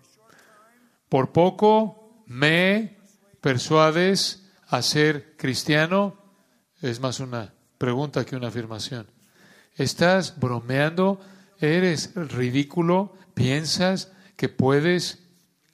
[1.10, 2.98] por poco me
[3.42, 6.18] persuades a ser cristiano.
[6.82, 9.08] Es más una pregunta que una afirmación.
[9.76, 11.20] ¿Estás bromeando?
[11.60, 13.14] ¿Eres ridículo?
[13.34, 15.24] ¿Piensas que puedes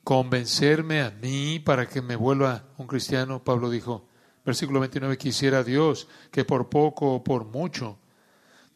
[0.04, 3.44] convencerme a mí para que me vuelva un cristiano?
[3.44, 4.09] Pablo dijo,
[4.50, 8.00] versículo 29, quisiera Dios que por poco o por mucho,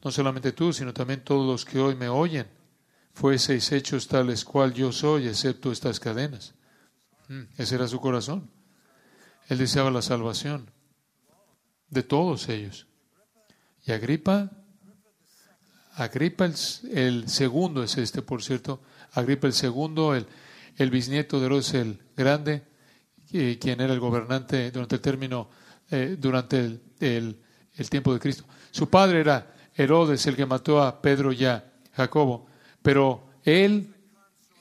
[0.03, 2.47] no solamente tú, sino también todos los que hoy me oyen,
[3.13, 6.53] fueseis hechos tales cual yo soy, excepto estas cadenas.
[7.27, 8.51] Mm, ese era su corazón.
[9.49, 10.69] Él deseaba la salvación
[11.89, 12.85] de todos ellos.
[13.85, 14.51] Y Agripa,
[15.95, 16.45] Agripa
[16.91, 18.81] el, segundo es este, por cierto,
[19.13, 20.27] Agripa el segundo, el,
[20.77, 22.63] el bisnieto de Herodes el Grande,
[23.31, 25.49] quien era el gobernante durante el término,
[25.89, 27.37] eh, durante el,
[27.75, 28.45] el, tiempo de Cristo.
[28.71, 32.47] Su padre era Herodes, el que mató a Pedro y a Jacobo.
[32.81, 33.93] Pero él,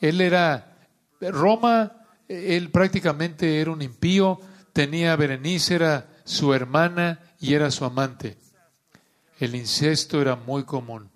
[0.01, 0.77] él era,
[1.21, 1.93] Roma,
[2.29, 4.41] él prácticamente era un impío,
[4.73, 8.39] tenía a Berenice, era su hermana y era su amante.
[9.39, 11.11] El incesto era muy común.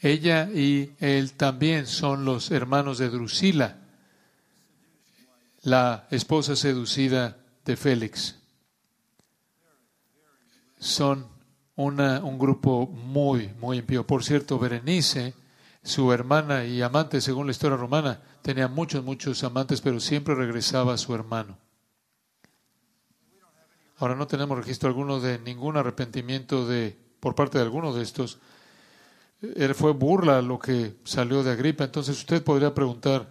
[0.00, 3.78] Ella y él también son los hermanos de Drusila,
[5.62, 7.36] la esposa seducida
[7.68, 8.34] de Félix.
[10.78, 11.28] Son
[11.76, 14.06] un grupo muy, muy impío.
[14.06, 15.34] Por cierto, Berenice,
[15.82, 20.94] su hermana y amante, según la historia romana, tenía muchos, muchos amantes, pero siempre regresaba
[20.94, 21.58] a su hermano.
[23.98, 28.38] Ahora no tenemos registro alguno de ningún arrepentimiento de, por parte de alguno de estos.
[29.42, 31.84] Él fue burla lo que salió de Agripa.
[31.84, 33.28] Entonces usted podría preguntar,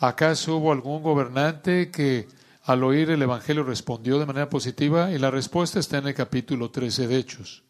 [0.00, 2.26] ¿acaso hubo algún gobernante que
[2.66, 5.10] al oír el Evangelio respondió de manera positiva?
[5.10, 7.66] Y la respuesta está en el capítulo 13 de Hechos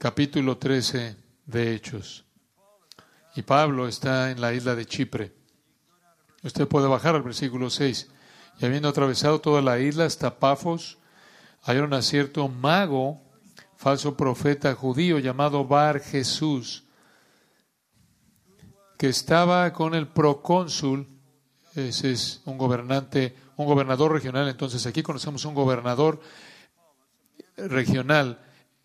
[0.00, 2.24] capítulo 13 de Hechos.
[3.36, 5.34] Y Pablo está en la isla de Chipre.
[6.42, 8.08] Usted puede bajar al versículo 6.
[8.58, 10.96] Y habiendo atravesado toda la isla hasta Pafos,
[11.64, 13.20] hallaron a cierto mago,
[13.76, 16.84] falso profeta judío llamado Bar Jesús,
[18.96, 21.08] que estaba con el procónsul,
[21.74, 26.20] ese es un gobernante, un gobernador regional, entonces aquí conocemos un gobernador
[27.56, 28.40] regional,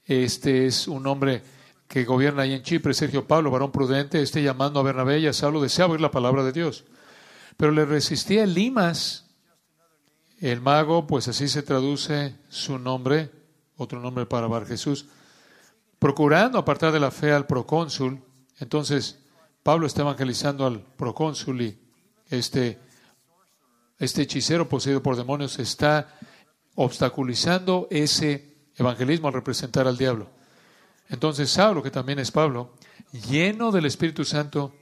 [0.05, 1.41] este es un hombre
[1.87, 5.33] que gobierna ahí en Chipre, Sergio Pablo, varón prudente, esté llamando a Bernabé y a
[5.33, 6.85] Saulo, deseaba oír la palabra de Dios.
[7.57, 9.25] Pero le resistía Limas,
[10.39, 13.31] el mago, pues así se traduce su nombre,
[13.77, 15.07] otro nombre para Bar Jesús,
[15.99, 18.21] procurando apartar de la fe al procónsul.
[18.59, 19.19] Entonces,
[19.63, 21.84] Pablo está evangelizando al procónsul y
[22.29, 22.79] este,
[23.99, 26.17] este hechicero poseído por demonios está
[26.75, 30.29] obstaculizando ese evangelismo al representar al diablo.
[31.09, 32.73] Entonces Saulo, que también es Pablo,
[33.29, 34.73] lleno del Espíritu Santo,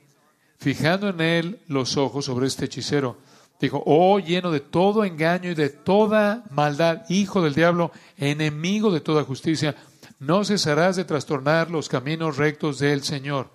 [0.58, 3.17] fijando en él los ojos sobre este hechicero,
[3.60, 9.01] dijo, oh lleno de todo engaño y de toda maldad, hijo del diablo, enemigo de
[9.01, 9.75] toda justicia,
[10.19, 13.49] no cesarás de trastornar los caminos rectos del Señor.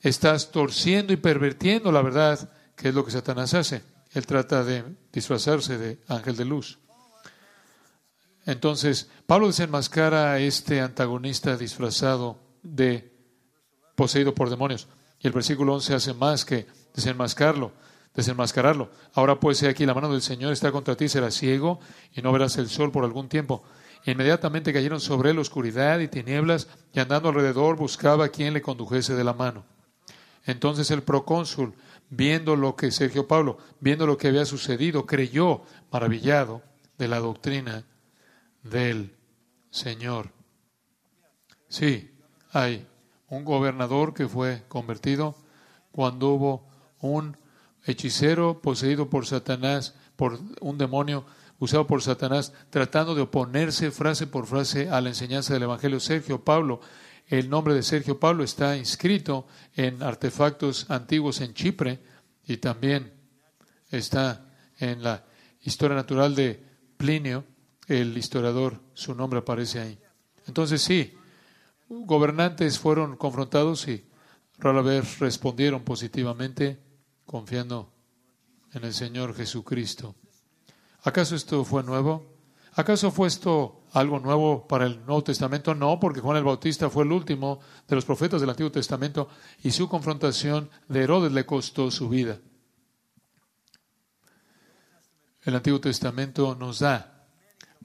[0.00, 3.82] Estás torciendo y pervertiendo la verdad, que es lo que Satanás hace.
[4.12, 6.78] Él trata de disfrazarse de ángel de luz.
[8.44, 13.12] Entonces, Pablo desenmascara a este antagonista disfrazado de
[13.94, 14.88] poseído por demonios.
[15.20, 17.72] Y el versículo 11 hace más que desenmascarlo,
[18.14, 18.90] desenmascararlo.
[19.14, 21.78] Ahora pues, he aquí, la mano del Señor está contra ti, serás ciego
[22.12, 23.62] y no verás el sol por algún tiempo.
[24.04, 29.14] Inmediatamente cayeron sobre él oscuridad y tinieblas, y andando alrededor buscaba a quien le condujese
[29.14, 29.64] de la mano.
[30.44, 31.74] Entonces el procónsul,
[32.14, 36.62] viendo lo que Sergio Pablo, viendo lo que había sucedido, creyó, maravillado
[36.98, 37.84] de la doctrina
[38.62, 39.16] del
[39.70, 40.30] Señor.
[41.68, 42.10] Sí,
[42.50, 42.86] hay
[43.30, 45.34] un gobernador que fue convertido
[45.90, 46.68] cuando hubo
[47.00, 47.38] un
[47.86, 51.24] hechicero poseído por Satanás, por un demonio
[51.58, 55.98] usado por Satanás, tratando de oponerse frase por frase a la enseñanza del Evangelio.
[55.98, 56.80] Sergio Pablo,
[57.28, 62.00] el nombre de Sergio Pablo está inscrito en artefactos antiguos en Chipre
[62.46, 63.12] y también
[63.90, 64.46] está
[64.78, 65.24] en la
[65.62, 66.62] historia natural de
[66.96, 67.44] Plinio
[67.88, 69.98] el historiador, su nombre aparece ahí.
[70.46, 71.14] Entonces sí,
[71.88, 74.04] gobernantes fueron confrontados y
[74.58, 76.80] rara vez respondieron positivamente
[77.26, 77.92] confiando
[78.72, 80.14] en el Señor Jesucristo.
[81.02, 82.24] ¿Acaso esto fue nuevo?
[82.74, 85.74] ¿Acaso fue esto algo nuevo para el Nuevo Testamento?
[85.74, 89.28] No, porque Juan el Bautista fue el último de los profetas del Antiguo Testamento
[89.62, 92.38] y su confrontación de Herodes le costó su vida.
[95.42, 97.26] El Antiguo Testamento nos da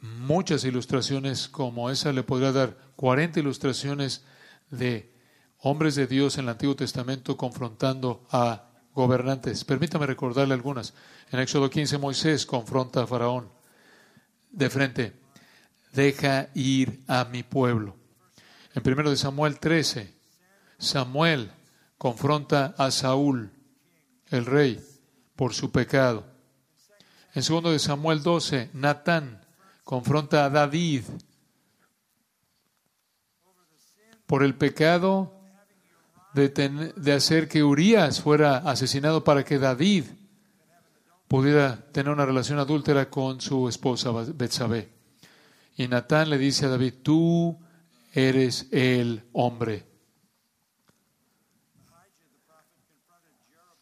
[0.02, 2.14] muchas ilustraciones como esa.
[2.14, 4.24] Le podría dar 40 ilustraciones
[4.70, 5.14] de
[5.60, 9.66] hombres de Dios en el Antiguo Testamento confrontando a gobernantes.
[9.66, 10.94] Permítame recordarle algunas.
[11.32, 13.50] En Éxodo 15 Moisés confronta a Faraón
[14.52, 15.14] de frente.
[15.98, 17.96] Deja ir a mi pueblo.
[18.76, 20.14] En 1 de Samuel 13,
[20.78, 21.52] Samuel
[21.98, 23.50] confronta a Saúl,
[24.30, 24.80] el rey,
[25.36, 26.24] por su pecado.
[27.34, 29.42] En 2 de Samuel 12, Natán
[29.84, 31.02] confronta a David
[34.28, 35.34] por el pecado
[36.36, 40.04] de, hacer que Urias fuera asesinado para que David
[41.28, 44.97] pudiera tener una relación adúltera con su esposa Betsabé.
[45.78, 47.58] Y Natán le dice a David, tú
[48.12, 49.86] eres el hombre.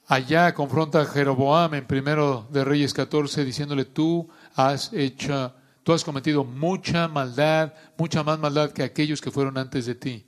[0.07, 5.55] Allá confronta a Jeroboam en primero de Reyes 14 diciéndole, tú has hecho
[5.85, 10.25] Tú has cometido mucha maldad, mucha más maldad que aquellos que fueron antes de ti.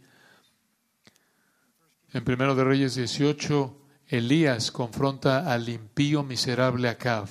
[2.14, 7.28] En Primero de Reyes 18, Elías confronta al impío miserable Acab.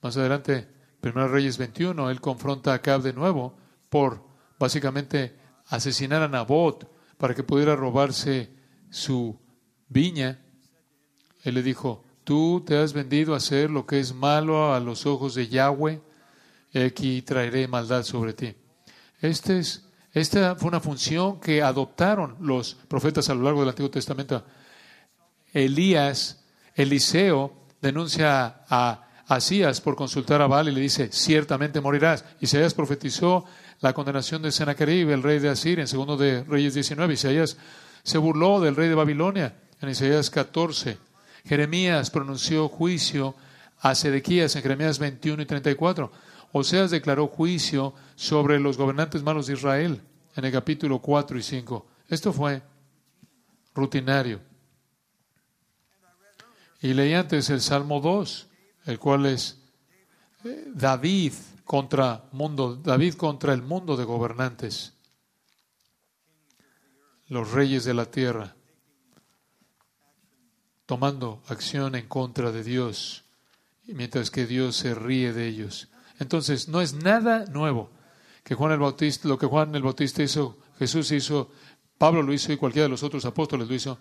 [0.00, 0.68] Más adelante,
[1.00, 3.54] Primero de Reyes 21, él confronta a Acab de nuevo
[3.88, 4.24] por
[4.58, 8.50] básicamente asesinar a Nabot para que pudiera robarse
[8.90, 9.38] su
[9.88, 10.40] viña.
[11.42, 15.06] Él le dijo, tú te has vendido a hacer lo que es malo a los
[15.06, 16.02] ojos de Yahweh
[16.74, 18.54] aquí traeré maldad sobre ti.
[19.20, 23.90] Este es, esta fue una función que adoptaron los profetas a lo largo del Antiguo
[23.90, 24.44] Testamento.
[25.52, 26.44] Elías,
[26.74, 32.24] Eliseo, denuncia a Asías por consultar a Baal y le dice, ciertamente morirás.
[32.40, 33.44] Isaías profetizó
[33.80, 37.12] la condenación de Sennacherib, el rey de Asiria, en segundo de Reyes 19.
[37.12, 37.58] Isaías
[38.02, 40.96] se burló del rey de Babilonia en Isaías 14.
[41.44, 43.34] Jeremías pronunció juicio
[43.80, 46.10] a Sedequías en Jeremías 21 y 34.
[46.52, 50.00] Oseas declaró juicio sobre los gobernantes malos de Israel
[50.36, 51.86] en el capítulo 4 y 5.
[52.08, 52.62] Esto fue
[53.74, 54.40] rutinario.
[56.80, 58.47] Y leí antes el Salmo 2,
[58.88, 59.58] el cual es
[60.44, 61.34] eh, David
[61.64, 64.94] contra mundo, David contra el mundo de gobernantes,
[67.26, 68.56] los reyes de la tierra,
[70.86, 73.24] tomando acción en contra de Dios,
[73.84, 75.88] mientras que Dios se ríe de ellos.
[76.18, 77.90] Entonces, no es nada nuevo
[78.42, 81.50] que Juan el Bautista, lo que Juan el Bautista hizo, Jesús hizo,
[81.98, 83.98] Pablo lo hizo y cualquiera de los otros apóstoles lo hizo.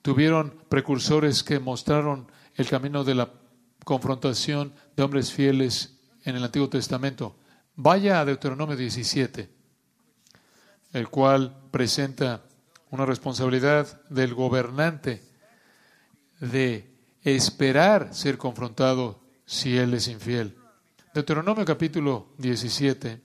[0.00, 3.41] Tuvieron precursores que mostraron el camino de la
[3.84, 7.36] confrontación de hombres fieles en el Antiguo Testamento.
[7.74, 9.48] Vaya a Deuteronomio 17,
[10.92, 12.42] el cual presenta
[12.90, 15.22] una responsabilidad del gobernante
[16.40, 16.90] de
[17.22, 20.56] esperar ser confrontado si él es infiel.
[21.14, 23.20] Deuteronomio capítulo 17.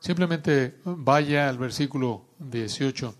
[0.00, 3.14] Simplemente vaya al versículo 18.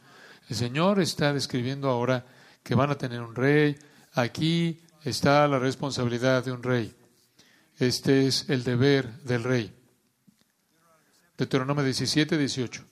[0.49, 2.25] El Señor está describiendo ahora
[2.63, 3.77] que van a tener un rey.
[4.15, 4.81] Aquí
[5.11, 6.93] está la responsabilidad de un rey.
[7.79, 9.73] Este es el deber del rey.
[11.39, 12.85] Deuteronomio 17, 18.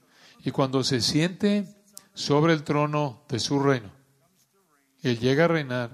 [0.44, 1.66] Y cuando se siente
[2.12, 3.90] sobre el trono de su reino,
[5.02, 5.90] él llega a reinar,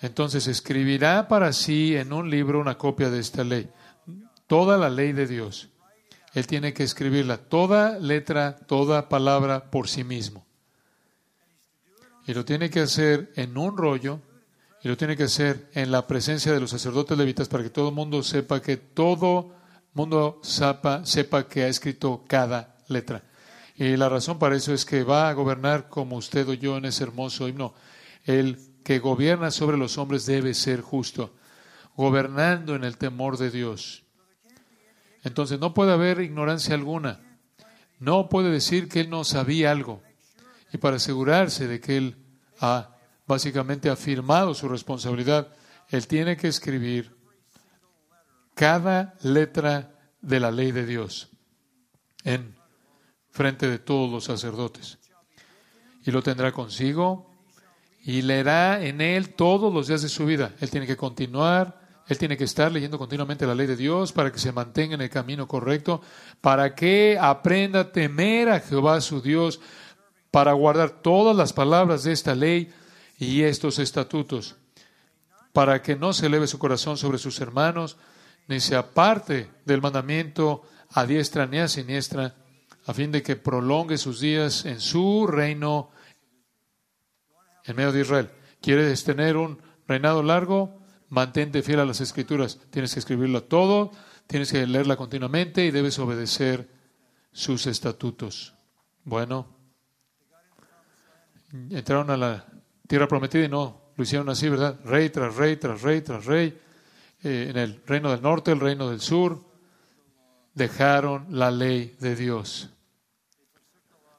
[0.00, 3.70] entonces escribirá para sí en un libro una copia de esta ley,
[4.48, 5.68] toda la ley de Dios.
[6.32, 10.44] Él tiene que escribirla, toda letra, toda palabra por sí mismo.
[12.26, 14.20] Y lo tiene que hacer en un rollo
[14.84, 17.88] y lo tiene que hacer en la presencia de los sacerdotes levitas para que todo
[17.88, 19.54] el mundo sepa que todo
[19.94, 23.24] mundo sepa, sepa que ha escrito cada letra.
[23.76, 26.84] Y la razón para eso es que va a gobernar como usted o yo en
[26.84, 27.72] ese hermoso himno.
[28.24, 31.34] El que gobierna sobre los hombres debe ser justo,
[31.96, 34.02] gobernando en el temor de Dios.
[35.22, 37.20] Entonces no puede haber ignorancia alguna.
[37.98, 40.02] No puede decir que él no sabía algo.
[40.74, 42.16] Y para asegurarse de que él
[42.60, 42.93] ha
[43.26, 45.48] básicamente ha firmado su responsabilidad.
[45.88, 47.14] Él tiene que escribir
[48.54, 51.28] cada letra de la ley de Dios
[52.24, 52.56] en
[53.30, 54.98] frente de todos los sacerdotes.
[56.04, 57.30] Y lo tendrá consigo
[58.02, 60.52] y leerá en él todos los días de su vida.
[60.60, 64.30] Él tiene que continuar, él tiene que estar leyendo continuamente la ley de Dios para
[64.30, 66.02] que se mantenga en el camino correcto,
[66.40, 69.60] para que aprenda a temer a Jehová su Dios,
[70.30, 72.72] para guardar todas las palabras de esta ley
[73.18, 74.56] y estos estatutos,
[75.52, 77.96] para que no se eleve su corazón sobre sus hermanos,
[78.48, 82.34] ni se aparte del mandamiento a diestra ni a siniestra,
[82.86, 85.90] a fin de que prolongue sus días en su reino
[87.64, 88.30] en medio de Israel.
[88.60, 90.80] ¿Quieres tener un reinado largo?
[91.08, 92.58] Mantente fiel a las escrituras.
[92.70, 93.90] Tienes que escribirlo todo,
[94.26, 96.68] tienes que leerla continuamente y debes obedecer
[97.32, 98.54] sus estatutos.
[99.04, 99.46] Bueno,
[101.70, 102.46] entraron a la
[102.86, 104.78] tierra prometida y no lo hicieron así, ¿verdad?
[104.84, 106.58] Rey tras rey, tras rey, tras rey.
[107.22, 109.42] Eh, en el reino del norte, el reino del sur,
[110.54, 112.70] dejaron la ley de Dios.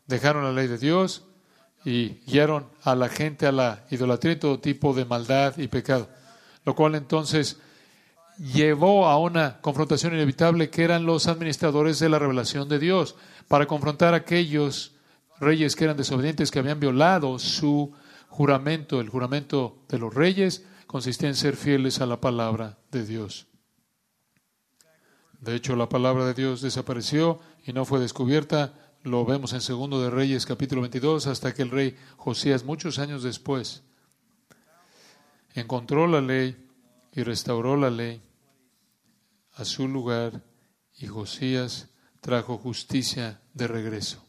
[0.07, 1.24] Dejaron la ley de Dios
[1.84, 6.09] y guiaron a la gente a la idolatría y todo tipo de maldad y pecado.
[6.63, 7.59] Lo cual entonces
[8.38, 13.16] llevó a una confrontación inevitable que eran los administradores de la revelación de Dios,
[13.47, 14.93] para confrontar a aquellos
[15.39, 17.93] reyes que eran desobedientes, que habían violado su
[18.36, 23.47] juramento, el juramento de los reyes, consistía en ser fieles a la palabra de Dios.
[25.39, 28.73] De hecho, la palabra de Dios desapareció y no fue descubierta.
[29.03, 33.23] Lo vemos en Segundo de Reyes, capítulo 22, hasta que el rey Josías, muchos años
[33.23, 33.83] después,
[35.53, 36.57] encontró la ley
[37.13, 38.21] y restauró la ley
[39.53, 40.43] a su lugar
[40.97, 41.88] y Josías
[42.19, 44.25] trajo justicia de regreso.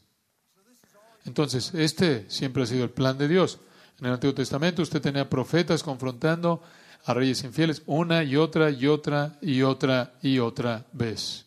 [1.25, 3.59] Entonces, este siempre ha sido el plan de Dios.
[3.99, 6.63] En el Antiguo Testamento usted tenía profetas confrontando
[7.05, 11.47] a reyes infieles una y otra y otra y otra y otra vez.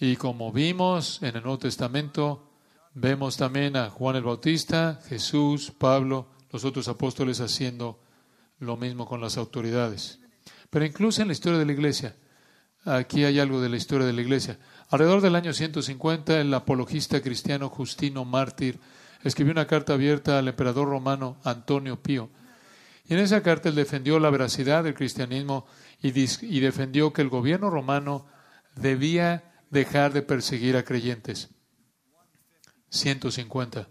[0.00, 2.50] Y como vimos en el Nuevo Testamento,
[2.94, 7.98] vemos también a Juan el Bautista, Jesús, Pablo, los otros apóstoles haciendo
[8.60, 10.20] lo mismo con las autoridades.
[10.70, 12.14] Pero incluso en la historia de la iglesia,
[12.84, 14.58] aquí hay algo de la historia de la iglesia.
[14.90, 18.78] Alrededor del año 150, el apologista cristiano Justino Mártir
[19.22, 22.30] escribió una carta abierta al emperador romano Antonio Pío.
[23.06, 25.66] Y en esa carta él defendió la veracidad del cristianismo
[26.00, 28.26] y, y defendió que el gobierno romano
[28.76, 31.50] debía dejar de perseguir a creyentes.
[32.90, 33.88] 150,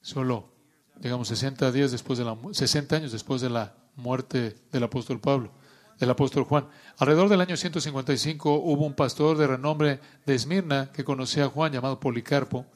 [0.00, 0.52] solo,
[0.96, 5.52] digamos, 60 días después de la, 60 años después de la muerte del apóstol Pablo,
[5.98, 6.68] del apóstol Juan.
[6.98, 11.72] Alrededor del año 155 hubo un pastor de renombre de Esmirna que conocía a Juan
[11.72, 12.66] llamado Policarpo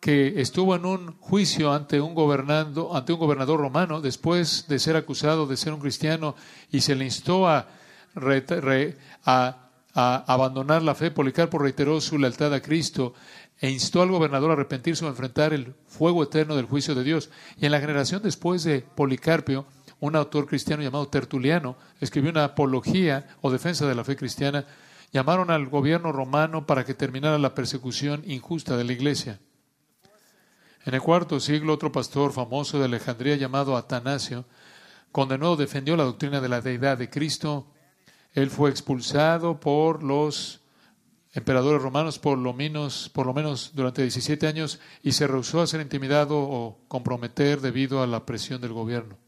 [0.00, 4.96] que estuvo en un juicio ante un, gobernando, ante un gobernador romano después de ser
[4.96, 6.34] acusado de ser un cristiano
[6.70, 7.68] y se le instó a,
[9.24, 13.14] a abandonar la fe, Policarpo reiteró su lealtad a Cristo
[13.58, 17.04] e instó al gobernador a arrepentirse o a enfrentar el fuego eterno del juicio de
[17.04, 17.30] Dios.
[17.56, 19.66] Y en la generación después de Policarpio,
[19.98, 24.66] un autor cristiano llamado Tertuliano escribió una apología o defensa de la fe cristiana.
[25.12, 29.40] Llamaron al gobierno romano para que terminara la persecución injusta de la iglesia.
[30.86, 34.44] En el cuarto siglo, otro pastor famoso de Alejandría llamado Atanasio
[35.10, 37.66] condenó defendió la doctrina de la deidad de Cristo.
[38.32, 40.60] Él fue expulsado por los
[41.34, 45.66] emperadores romanos por lo menos, por lo menos durante 17 años y se rehusó a
[45.66, 49.18] ser intimidado o comprometer debido a la presión del gobierno.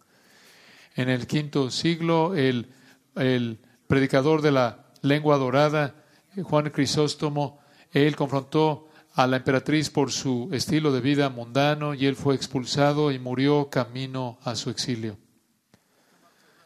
[0.94, 2.72] En el quinto siglo, el,
[3.16, 6.04] el predicador de la lengua dorada,
[6.40, 7.58] Juan Crisóstomo,
[7.90, 8.87] él confrontó
[9.18, 13.68] a la emperatriz por su estilo de vida mundano y él fue expulsado y murió
[13.68, 15.18] camino a su exilio.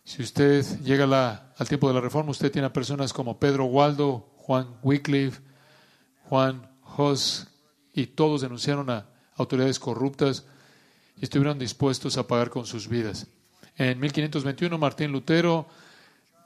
[0.05, 4.35] Si usted llega al tiempo de la reforma, usted tiene a personas como Pedro Waldo,
[4.37, 5.41] Juan Wycliffe,
[6.29, 7.47] Juan Huss,
[7.95, 10.45] y todos denunciaron a autoridades corruptas
[11.17, 13.29] y estuvieron dispuestos a pagar con sus vidas.
[13.79, 15.69] En 1521, Martín Lutero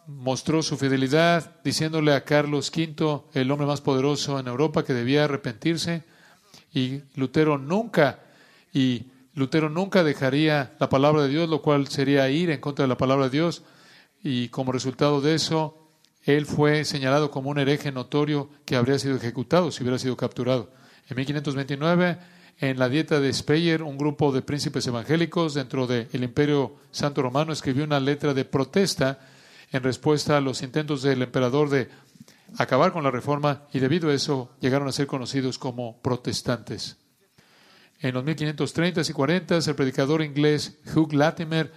[0.07, 5.25] mostró su fidelidad diciéndole a Carlos V, el hombre más poderoso en Europa, que debía
[5.25, 6.05] arrepentirse.
[6.73, 8.21] Y Lutero nunca,
[8.73, 12.89] y Lutero nunca dejaría la palabra de Dios, lo cual sería ir en contra de
[12.89, 13.63] la palabra de Dios.
[14.23, 15.91] Y como resultado de eso,
[16.23, 20.73] él fue señalado como un hereje notorio que habría sido ejecutado si hubiera sido capturado.
[21.09, 22.19] En 1529,
[22.59, 27.53] en la dieta de Speyer, un grupo de príncipes evangélicos dentro del Imperio Santo Romano
[27.53, 29.21] escribió una letra de protesta
[29.73, 31.89] en respuesta a los intentos del emperador de
[32.59, 36.97] acabar con la reforma y debido a eso llegaron a ser conocidos como protestantes.
[38.01, 41.73] En los 1530 y 40, el predicador inglés Hugh Latimer,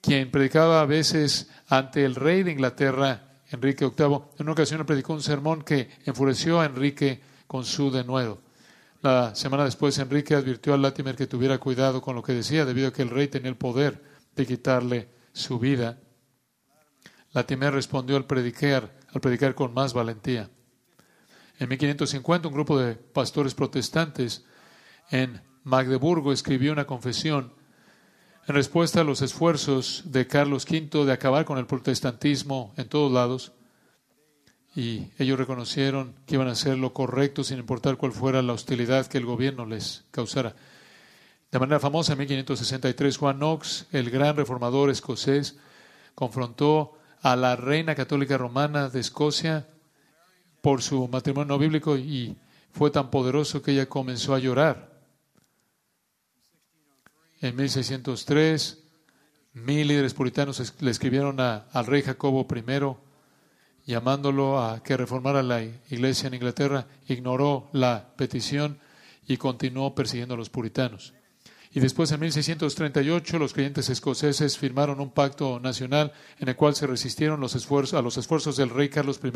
[0.00, 5.12] quien predicaba a veces ante el rey de Inglaterra, Enrique VIII, en una ocasión predicó
[5.12, 8.40] un sermón que enfureció a Enrique con su denuedo.
[9.02, 12.88] La semana después, Enrique advirtió a Latimer que tuviera cuidado con lo que decía, debido
[12.88, 14.02] a que el rey tenía el poder
[14.34, 15.98] de quitarle su vida.
[17.36, 20.48] Latimer respondió al predicar, al predicar con más valentía.
[21.58, 24.46] En 1550, un grupo de pastores protestantes
[25.10, 27.52] en Magdeburgo escribió una confesión
[28.48, 33.12] en respuesta a los esfuerzos de Carlos V de acabar con el protestantismo en todos
[33.12, 33.52] lados,
[34.74, 39.08] y ellos reconocieron que iban a hacer lo correcto sin importar cuál fuera la hostilidad
[39.08, 40.56] que el gobierno les causara.
[41.52, 45.58] De manera famosa, en 1563, Juan Knox, el gran reformador escocés,
[46.14, 46.96] confrontó
[47.32, 49.66] a la reina católica romana de Escocia
[50.60, 52.36] por su matrimonio bíblico y
[52.70, 54.96] fue tan poderoso que ella comenzó a llorar
[57.40, 58.78] en 1603,
[59.54, 66.28] mil líderes puritanos le escribieron al rey Jacobo I llamándolo a que reformara la iglesia
[66.28, 68.78] en Inglaterra, ignoró la petición
[69.26, 71.12] y continuó persiguiendo a los puritanos.
[71.76, 76.86] Y después, en 1638, los creyentes escoceses firmaron un pacto nacional en el cual se
[76.86, 79.30] resistieron a los esfuerzos del rey Carlos I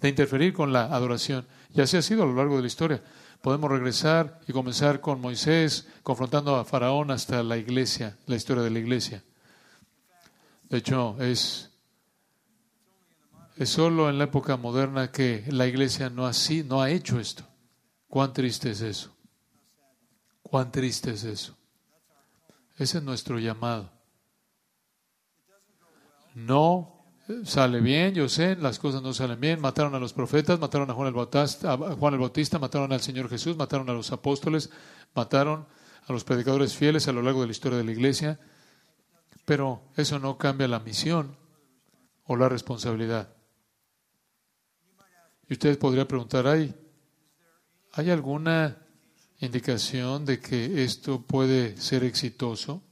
[0.00, 1.44] de interferir con la adoración.
[1.74, 3.02] Y así ha sido a lo largo de la historia
[3.40, 8.70] podemos regresar y comenzar con Moisés confrontando a Faraón hasta la iglesia, la historia de
[8.70, 9.24] la iglesia.
[10.68, 11.68] De hecho, es,
[13.56, 16.30] es solo en la época moderna que la iglesia no ha,
[16.66, 17.42] no ha hecho esto.
[18.06, 19.12] Cuán triste es eso.
[20.44, 21.56] Cuán triste es eso.
[22.82, 23.92] Ese es nuestro llamado.
[26.34, 27.04] No
[27.44, 29.60] sale bien, yo sé, las cosas no salen bien.
[29.60, 33.28] Mataron a los profetas, mataron a Juan el Bautista, Juan el Bautista, mataron al Señor
[33.28, 34.68] Jesús, mataron a los apóstoles,
[35.14, 35.64] mataron
[36.08, 38.40] a los predicadores fieles a lo largo de la historia de la iglesia.
[39.44, 41.36] Pero eso no cambia la misión
[42.24, 43.32] o la responsabilidad.
[45.48, 46.74] Y usted podría preguntar, ¿hay,
[47.92, 48.76] ¿hay alguna
[49.46, 52.82] indicación de que esto puede ser exitoso?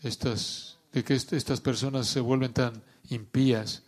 [0.00, 3.82] Estas, de que estas personas se vuelven tan impías.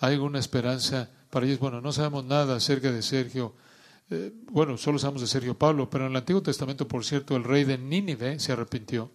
[0.00, 1.58] ¿Hay alguna esperanza para ellos?
[1.58, 3.54] Bueno, no sabemos nada acerca de Sergio.
[4.10, 7.44] Eh, bueno, solo sabemos de Sergio Pablo, pero en el Antiguo Testamento, por cierto, el
[7.44, 9.10] rey de Nínive se arrepintió.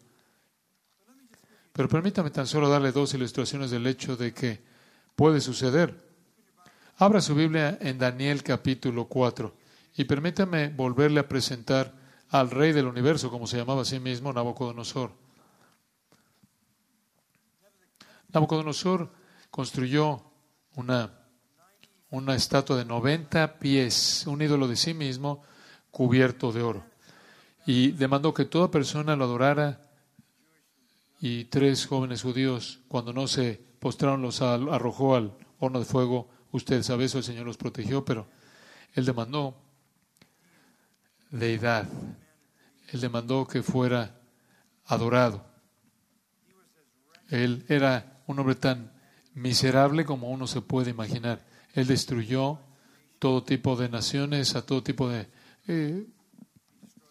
[1.72, 4.62] Pero permítame tan solo darle dos ilustraciones del hecho de que
[5.16, 6.14] puede suceder.
[6.98, 9.52] Abra su Biblia en Daniel capítulo 4
[9.96, 12.03] y permítame volverle a presentar
[12.34, 15.12] al rey del universo, como se llamaba a sí mismo, Nabucodonosor.
[18.30, 19.12] Nabucodonosor
[19.50, 20.24] construyó
[20.76, 21.12] una,
[22.10, 25.44] una estatua de 90 pies, un ídolo de sí mismo
[25.92, 26.84] cubierto de oro.
[27.66, 29.80] Y demandó que toda persona lo adorara
[31.22, 36.84] y tres jóvenes judíos, cuando no se postraron, los arrojó al horno de fuego Usted
[36.84, 38.28] sabe eso, el Señor los protegió, pero
[38.94, 39.56] Él demandó
[41.32, 41.90] deidad.
[42.94, 44.22] Él demandó que fuera
[44.86, 45.44] adorado.
[47.28, 48.92] Él era un hombre tan
[49.34, 51.44] miserable como uno se puede imaginar.
[51.74, 52.60] Él destruyó
[53.18, 55.28] todo tipo de naciones, a todo tipo de
[55.68, 56.06] eh,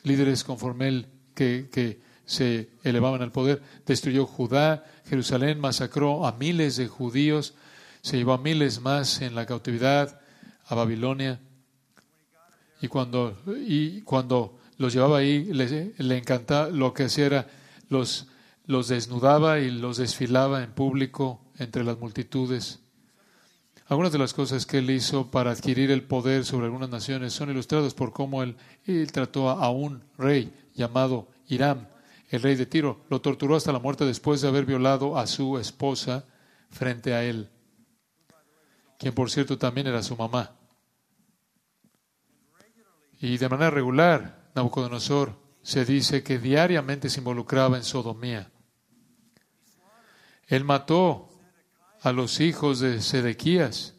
[0.04, 3.60] líderes conforme él que, que se elevaban al poder.
[3.84, 7.54] Destruyó Judá, Jerusalén, masacró a miles de judíos,
[8.02, 10.20] se llevó a miles más en la cautividad
[10.64, 11.40] a Babilonia.
[12.80, 17.46] Y cuando, y cuando los llevaba ahí, le, le encantaba, lo que hacía era
[17.88, 18.26] los,
[18.66, 22.80] los desnudaba y los desfilaba en público entre las multitudes.
[23.86, 27.50] Algunas de las cosas que él hizo para adquirir el poder sobre algunas naciones son
[27.50, 31.86] ilustradas por cómo él, él trató a un rey llamado Hiram,
[32.30, 33.04] el rey de Tiro.
[33.08, 36.24] Lo torturó hasta la muerte después de haber violado a su esposa
[36.70, 37.48] frente a él,
[38.98, 40.56] quien por cierto también era su mamá.
[43.20, 48.50] Y de manera regular, Nabucodonosor se dice que diariamente se involucraba en sodomía.
[50.46, 51.28] Él mató
[52.02, 53.94] a los hijos de Sedequías,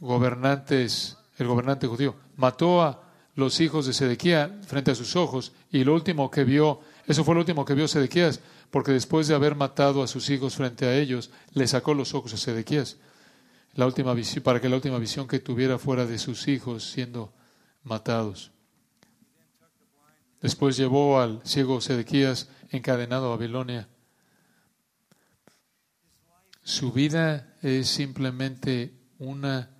[0.00, 2.16] gobernantes, el gobernante judío.
[2.36, 3.02] Mató a
[3.34, 7.34] los hijos de Sedequías frente a sus ojos y lo último que vio, eso fue
[7.34, 8.40] lo último que vio Sedequías,
[8.70, 12.32] porque después de haber matado a sus hijos frente a ellos, le sacó los ojos
[12.32, 12.96] a Sedequías.
[13.74, 17.32] La última visión, para que la última visión que tuviera fuera de sus hijos siendo
[17.84, 18.55] matados.
[20.46, 23.88] Después llevó al ciego Sedequías encadenado a Babilonia.
[26.62, 29.76] Su vida es simplemente una,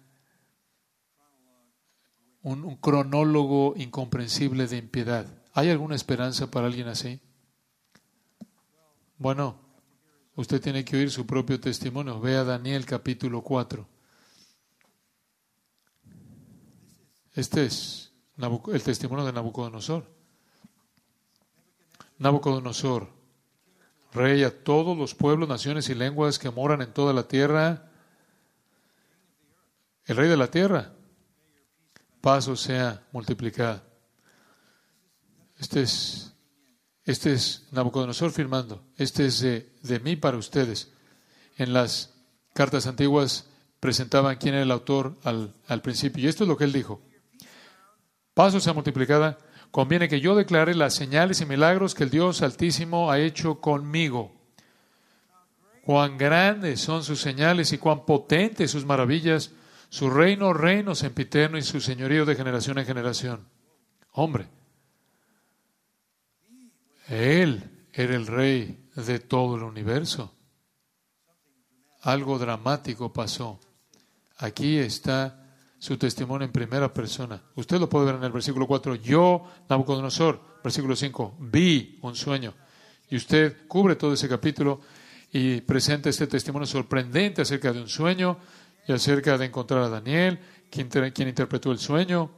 [2.43, 5.41] un, un cronólogo incomprensible de impiedad.
[5.53, 7.21] ¿Hay alguna esperanza para alguien así?
[9.19, 9.61] Bueno,
[10.35, 12.19] usted tiene que oír su propio testimonio.
[12.21, 13.89] Vea Daniel capítulo 4.
[17.35, 20.17] Este es el testimonio de Nabucodonosor.
[22.19, 23.09] Nabucodonosor,
[24.13, 27.91] rey a todos los pueblos, naciones y lenguas que moran en toda la tierra,
[30.05, 30.93] el rey de la tierra,
[32.21, 33.83] paso sea multiplicada.
[35.59, 36.35] Este es,
[37.05, 38.85] este es Nabucodonosor firmando.
[38.97, 40.93] Este es de, de mí para ustedes.
[41.57, 42.15] En las
[42.53, 43.47] cartas antiguas
[43.81, 46.25] presentaban quién era el autor al, al principio.
[46.25, 47.01] Y esto es lo que él dijo
[48.37, 49.39] paso sea multiplicada,
[49.77, 54.33] conviene que yo declare las señales y milagros que el Dios Altísimo ha hecho conmigo.
[55.83, 59.53] Cuán grandes son sus señales y cuán potentes sus maravillas,
[59.91, 63.47] su reino, reino sempiterno y su señorío de generación en generación.
[64.13, 64.49] Hombre,
[67.09, 67.63] Él
[67.93, 70.35] era el rey de todo el universo.
[72.01, 73.61] Algo dramático pasó.
[74.39, 75.46] Aquí está
[75.79, 77.43] su testimonio en primera persona.
[77.55, 78.97] Usted lo puede ver en el versículo 4.
[78.97, 82.55] Yo, Nabucodonosor, versículo 5, vi un sueño.
[83.09, 84.81] Y usted cubre todo ese capítulo
[85.33, 88.39] y presenta este testimonio sorprendente acerca de un sueño
[88.87, 92.31] y acerca de encontrar a Daniel, quien, quien interpretó el sueño.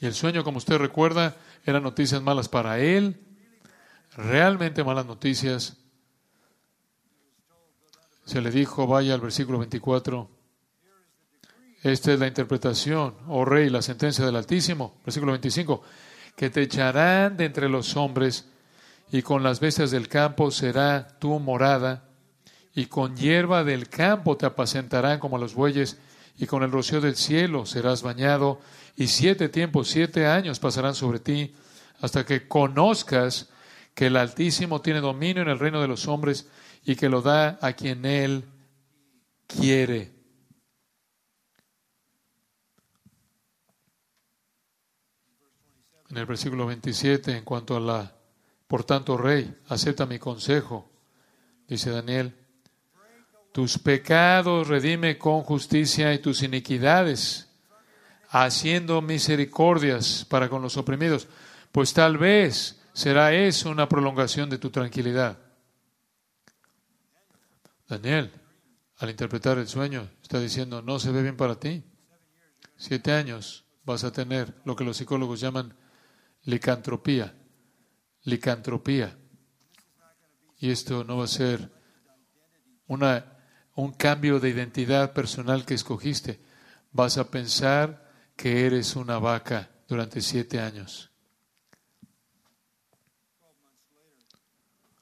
[0.00, 3.20] Y el sueño, como usted recuerda, eran noticias malas para él,
[4.16, 5.76] realmente malas noticias.
[8.24, 10.39] Se le dijo, vaya al versículo 24
[11.82, 15.82] esta es la interpretación, oh rey, la sentencia del Altísimo, versículo 25,
[16.36, 18.46] que te echarán de entre los hombres
[19.10, 22.04] y con las bestias del campo será tu morada
[22.74, 25.98] y con hierba del campo te apacentarán como los bueyes
[26.38, 28.60] y con el rocío del cielo serás bañado
[28.96, 31.54] y siete tiempos, siete años pasarán sobre ti
[32.00, 33.48] hasta que conozcas
[33.94, 36.46] que el Altísimo tiene dominio en el reino de los hombres
[36.84, 38.44] y que lo da a quien él
[39.46, 40.19] quiere.
[46.10, 48.12] En el versículo 27 en cuanto a la,
[48.66, 50.90] por tanto, rey, acepta mi consejo,
[51.68, 52.34] dice Daniel,
[53.52, 57.48] tus pecados redime con justicia y tus iniquidades,
[58.28, 61.28] haciendo misericordias para con los oprimidos,
[61.72, 65.38] pues tal vez será eso una prolongación de tu tranquilidad.
[67.88, 68.30] Daniel,
[68.98, 71.82] al interpretar el sueño, está diciendo, no se ve bien para ti.
[72.76, 75.74] Siete años vas a tener lo que los psicólogos llaman
[76.44, 77.34] licantropía,
[78.24, 79.16] licantropía.
[80.58, 81.70] Y esto no va a ser
[82.86, 83.24] una,
[83.74, 86.40] un cambio de identidad personal que escogiste.
[86.92, 91.10] Vas a pensar que eres una vaca durante siete años.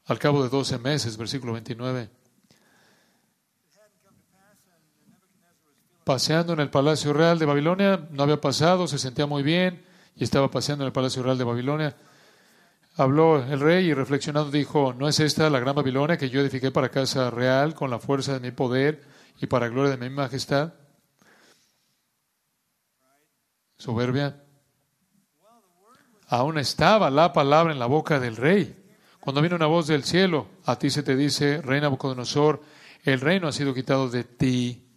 [0.07, 2.11] Al cabo de doce meses, versículo 29,
[6.05, 9.84] paseando en el Palacio Real de Babilonia, no había pasado, se sentía muy bien
[10.18, 11.96] y estaba paseando en el Palacio Real de Babilonia.
[12.96, 16.72] Habló el rey y reflexionando dijo, ¿no es esta la gran Babilonia que yo edifiqué
[16.72, 19.04] para casa real con la fuerza de mi poder
[19.40, 20.74] y para gloria de mi majestad?
[23.76, 24.42] Soberbia.
[26.26, 28.74] Aún estaba la palabra en la boca del rey.
[29.20, 32.60] Cuando vino una voz del cielo, a ti se te dice, reina Nabucodonosor,
[33.04, 34.88] el reino ha sido quitado de ti.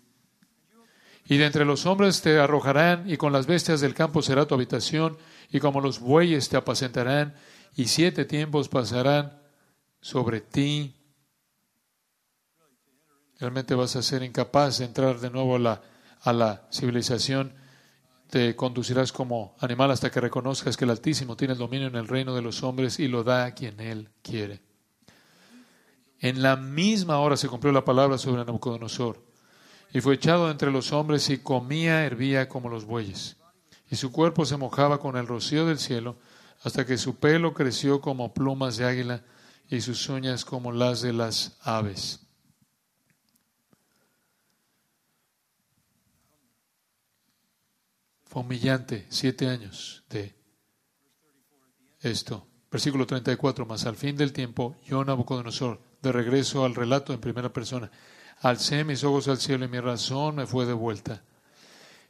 [1.32, 4.54] Y de entre los hombres te arrojarán, y con las bestias del campo será tu
[4.54, 5.18] habitación,
[5.50, 7.36] y como los bueyes te apacentarán,
[7.74, 9.40] y siete tiempos pasarán
[10.02, 10.94] sobre ti.
[13.40, 15.82] Realmente vas a ser incapaz de entrar de nuevo a la,
[16.20, 17.54] a la civilización.
[18.30, 22.10] Te conducirás como animal hasta que reconozcas que el Altísimo tiene el dominio en el
[22.10, 24.60] reino de los hombres y lo da a quien Él quiere.
[26.20, 29.31] En la misma hora se cumplió la palabra sobre Nabucodonosor.
[29.94, 33.38] Y fue echado entre los hombres y comía, hervía como los bueyes.
[33.90, 36.18] Y su cuerpo se mojaba con el rocío del cielo
[36.64, 39.24] hasta que su pelo creció como plumas de águila
[39.68, 42.20] y sus uñas como las de las aves.
[48.26, 50.34] Fue humillante, siete años de
[52.00, 52.48] esto.
[52.72, 57.52] Versículo 34, más al fin del tiempo, yo, Nabucodonosor, de regreso al relato en primera
[57.52, 57.92] persona,
[58.42, 61.22] alcé mis ojos al cielo y mi razón me fue de vuelta.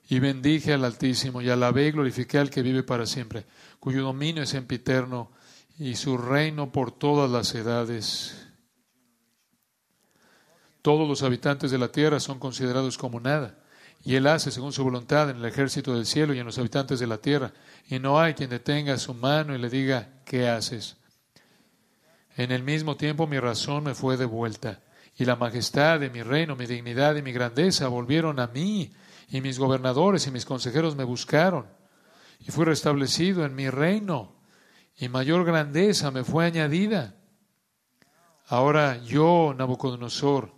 [0.09, 3.45] Y bendije al Altísimo y alabé y glorifiqué al que vive para siempre,
[3.79, 5.31] cuyo dominio es sempiterno
[5.77, 8.47] y su reino por todas las edades.
[10.81, 13.57] Todos los habitantes de la tierra son considerados como nada,
[14.03, 16.99] y Él hace según su voluntad en el ejército del cielo y en los habitantes
[16.99, 17.53] de la tierra,
[17.87, 20.97] y no hay quien detenga su mano y le diga, ¿qué haces?
[22.35, 24.81] En el mismo tiempo mi razón me fue devuelta,
[25.17, 28.91] y la majestad de mi reino, mi dignidad y mi grandeza volvieron a mí,
[29.29, 31.65] y mis gobernadores y mis consejeros me buscaron
[32.45, 34.35] y fui restablecido en mi reino,
[34.97, 37.15] y mayor grandeza me fue añadida.
[38.47, 40.53] Ahora yo, Nabucodonosor,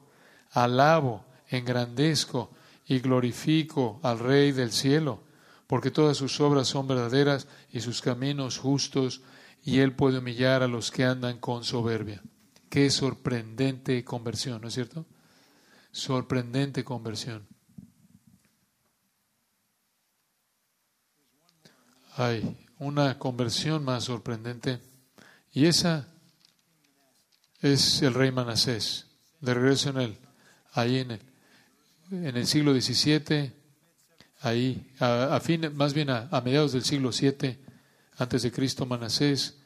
[0.51, 2.51] alabo, engrandezco
[2.85, 5.23] y glorifico al Rey del cielo,
[5.67, 9.21] porque todas sus obras son verdaderas y sus caminos justos,
[9.63, 12.21] y él puede humillar a los que andan con soberbia.
[12.74, 15.05] Qué sorprendente conversión, ¿no es cierto?
[15.91, 17.47] Sorprendente conversión.
[22.15, 24.80] hay una conversión más sorprendente
[25.51, 26.07] y esa
[27.61, 29.05] es el rey Manasés.
[29.39, 30.17] De regreso en él,
[30.71, 31.21] ahí en el,
[32.09, 33.53] en el siglo XVII,
[34.41, 37.55] ahí, a, fin, más bien a, mediados del siglo VII,
[38.17, 39.59] antes de Cristo, Manasés,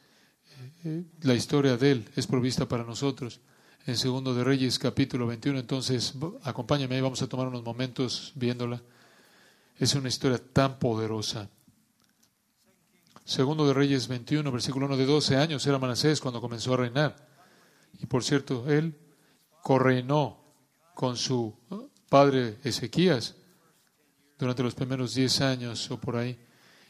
[1.22, 3.40] la historia de él es provista para nosotros
[3.86, 5.58] en Segundo de Reyes, capítulo 21.
[5.58, 8.82] Entonces, acompáñame ahí, vamos a tomar unos momentos viéndola.
[9.78, 11.48] Es una historia tan poderosa
[13.28, 17.14] Segundo de Reyes 21, versículo 1 de 12 años era Manasés cuando comenzó a reinar.
[18.00, 18.96] Y por cierto, él
[19.62, 20.40] correinó
[20.94, 21.54] con su
[22.08, 23.36] padre Ezequías
[24.38, 26.38] durante los primeros 10 años o por ahí.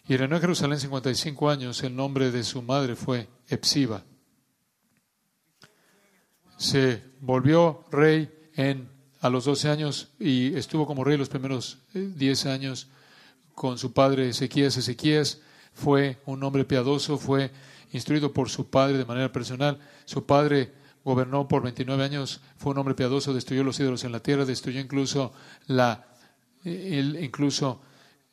[0.09, 1.83] Y reinó en Jerusalén 55 años.
[1.83, 4.03] El nombre de su madre fue Epsiba.
[6.57, 8.89] Se volvió rey en,
[9.21, 12.89] a los 12 años y estuvo como rey los primeros 10 eh, años
[13.55, 14.79] con su padre Ezequías.
[14.79, 15.43] Ezequías
[15.75, 17.51] fue un hombre piadoso, fue
[17.93, 19.79] instruido por su padre de manera personal.
[20.07, 20.73] Su padre
[21.05, 24.81] gobernó por 29 años, fue un hombre piadoso, destruyó los ídolos en la tierra, destruyó
[24.81, 25.35] incluso
[25.67, 26.07] la,
[26.65, 27.83] él, incluso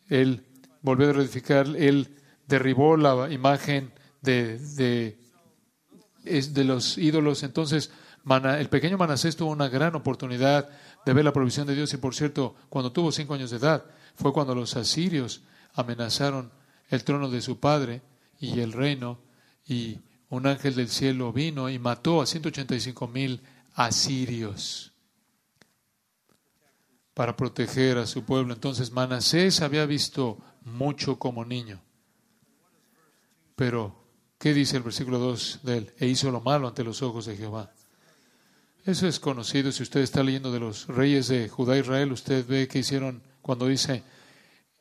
[0.08, 0.46] él
[0.86, 2.16] volvió a reedificar, él
[2.48, 5.18] derribó la imagen de, de,
[6.24, 7.44] de los ídolos.
[7.44, 7.92] Entonces,
[8.26, 10.70] el pequeño Manasés tuvo una gran oportunidad
[11.06, 13.84] de ver la provisión de Dios y, por cierto, cuando tuvo cinco años de edad,
[14.16, 15.42] fue cuando los asirios
[15.74, 16.52] amenazaron
[16.90, 18.02] el trono de su padre
[18.40, 19.20] y el reino,
[19.68, 23.42] y un ángel del cielo vino y mató a 185 mil
[23.74, 24.95] asirios
[27.16, 28.53] para proteger a su pueblo.
[28.53, 31.82] Entonces Manasés había visto mucho como niño.
[33.55, 33.95] Pero,
[34.38, 35.93] ¿qué dice el versículo 2 de él?
[35.97, 37.72] E hizo lo malo ante los ojos de Jehová.
[38.86, 39.72] Eso es conocido.
[39.72, 43.24] Si usted está leyendo de los reyes de Judá e Israel, usted ve que hicieron
[43.41, 44.03] cuando dice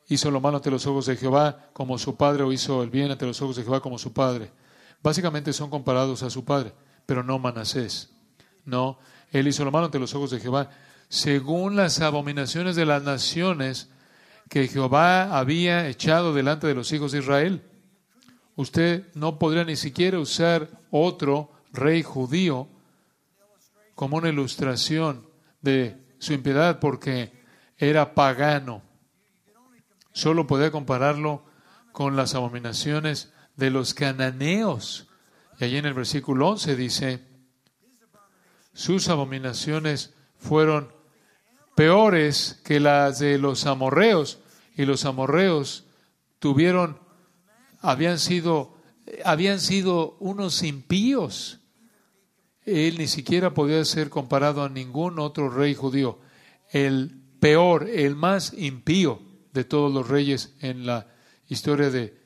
[0.09, 3.11] hizo lo malo ante los ojos de Jehová como su padre o hizo el bien
[3.11, 4.51] ante los ojos de Jehová como su padre.
[5.03, 6.75] Básicamente son comparados a su padre,
[7.07, 8.11] pero no Manasés.
[8.65, 8.99] No,
[9.31, 10.69] él hizo lo malo ante los ojos de Jehová
[11.15, 13.89] según las abominaciones de las naciones
[14.49, 17.63] que Jehová había echado delante de los hijos de Israel.
[18.57, 22.69] Usted no podría ni siquiera usar otro rey judío
[23.95, 25.25] como una ilustración
[25.61, 27.33] de su impiedad porque
[27.79, 28.83] era pagano.
[30.11, 31.45] Solo podía compararlo
[31.93, 35.07] con las abominaciones de los cananeos.
[35.61, 37.25] Y allí en el versículo 11 dice,
[38.73, 40.94] sus abominaciones fueron
[41.75, 44.39] peores que las de los amorreos,
[44.77, 45.85] y los amorreos
[46.39, 46.99] tuvieron,
[47.81, 48.77] habían sido,
[49.25, 51.61] habían sido unos impíos.
[52.63, 56.19] Él ni siquiera podía ser comparado a ningún otro rey judío.
[56.71, 59.21] El peor, el más impío
[59.53, 61.07] de todos los reyes en la
[61.47, 62.19] historia de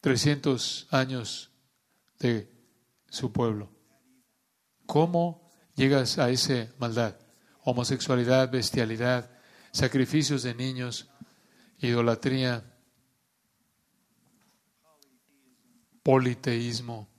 [0.00, 1.50] 300 años
[2.18, 2.50] de
[3.08, 3.70] su pueblo.
[4.84, 7.14] ¿Cómo llegas a esa maldad?
[7.70, 9.30] Homosexualidad, bestialidad,
[9.72, 11.10] sacrificios de niños,
[11.80, 12.64] idolatría,
[16.02, 17.10] politeísmo.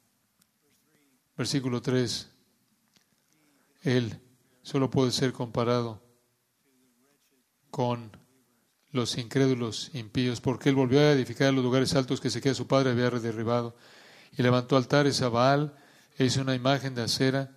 [1.37, 2.31] Versículo 3.
[3.83, 4.19] Él
[4.63, 6.01] solo puede ser comparado
[7.69, 8.09] con
[8.91, 12.89] los incrédulos impíos, porque él volvió a edificar los lugares altos que queda su padre
[12.89, 13.75] había derribado,
[14.35, 15.75] y levantó altares a Baal,
[16.17, 17.55] e hizo una imagen de acera,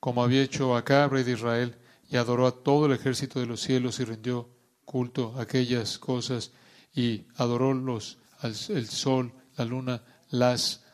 [0.00, 1.78] como había hecho acá, rey de Israel,
[2.08, 4.48] y adoró a todo el ejército de los cielos y rindió
[4.84, 6.52] culto a aquellas cosas,
[6.94, 10.84] y adoró los, el sol, la luna, las,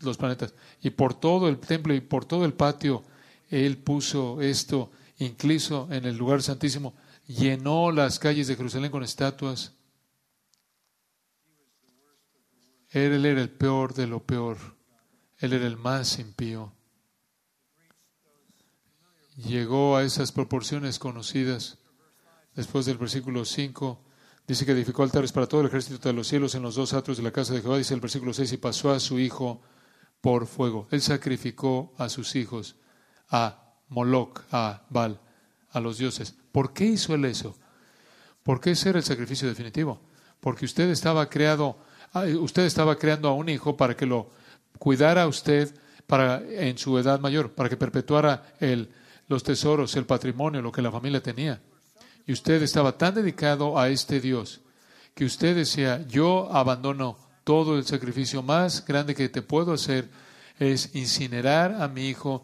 [0.00, 0.54] los planetas.
[0.82, 3.04] Y por todo el templo y por todo el patio,
[3.48, 6.94] él puso esto incliso en el lugar santísimo
[7.26, 9.72] llenó las calles de Jerusalén con estatuas.
[12.90, 14.58] Él era el peor de lo peor.
[15.38, 16.72] Él era el más impío.
[19.36, 21.78] Llegó a esas proporciones conocidas.
[22.54, 24.00] Después del versículo 5,
[24.46, 27.18] dice que edificó altares para todo el ejército de los cielos en los dos atrios
[27.18, 27.78] de la casa de Jehová.
[27.78, 29.60] Dice el versículo 6, y pasó a su hijo
[30.20, 30.86] por fuego.
[30.92, 32.76] Él sacrificó a sus hijos,
[33.28, 35.20] a Moloch, a Baal,
[35.72, 36.36] a los dioses.
[36.52, 37.56] ¿Por qué hizo él eso?
[38.44, 40.00] ¿Por qué ese era el sacrificio definitivo?
[40.38, 41.78] Porque usted estaba creado,
[42.40, 44.30] usted estaba creando a un hijo para que lo
[44.78, 45.74] cuidara usted
[46.06, 48.90] para en su edad mayor, para que perpetuara el,
[49.28, 51.60] los tesoros, el patrimonio, lo que la familia tenía.
[52.26, 54.60] Y usted estaba tan dedicado a este Dios
[55.14, 60.08] que usted decía, yo abandono todo el sacrificio más grande que te puedo hacer
[60.58, 62.42] es incinerar a mi hijo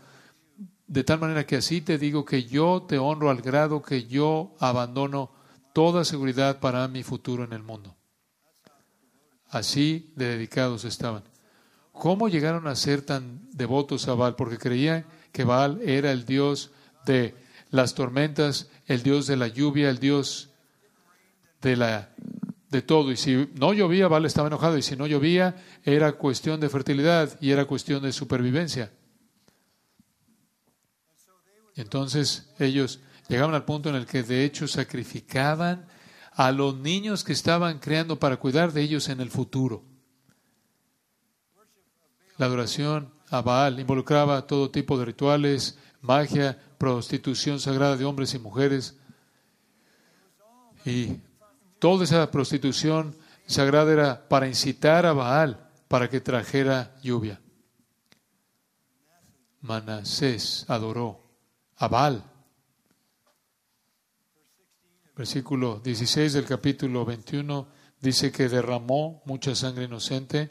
[0.86, 4.56] de tal manera que así te digo que yo te honro al grado que yo
[4.58, 5.30] abandono
[5.72, 7.96] toda seguridad para mi futuro en el mundo.
[9.48, 11.22] Así de dedicados estaban.
[11.92, 14.34] ¿Cómo llegaron a ser tan devotos a Baal?
[14.34, 16.70] Porque creían que Baal era el dios
[17.06, 17.34] de
[17.70, 20.50] las tormentas, el dios de la lluvia, el dios
[21.60, 22.10] de la
[22.70, 23.10] de todo.
[23.10, 24.78] Y si no llovía, Baal estaba enojado.
[24.78, 28.92] Y si no llovía, era cuestión de fertilidad y era cuestión de supervivencia.
[31.76, 35.86] Entonces ellos llegaban al punto en el que de hecho sacrificaban
[36.32, 39.84] a los niños que estaban creando para cuidar de ellos en el futuro.
[42.38, 48.38] La adoración a Baal involucraba todo tipo de rituales, magia, prostitución sagrada de hombres y
[48.38, 48.96] mujeres.
[50.84, 51.18] Y
[51.78, 53.16] toda esa prostitución
[53.46, 57.40] sagrada era para incitar a Baal para que trajera lluvia.
[59.60, 61.22] Manasés adoró
[61.76, 62.22] a
[65.16, 67.68] Versículo 16 del capítulo 21
[68.00, 70.50] dice que derramó mucha sangre inocente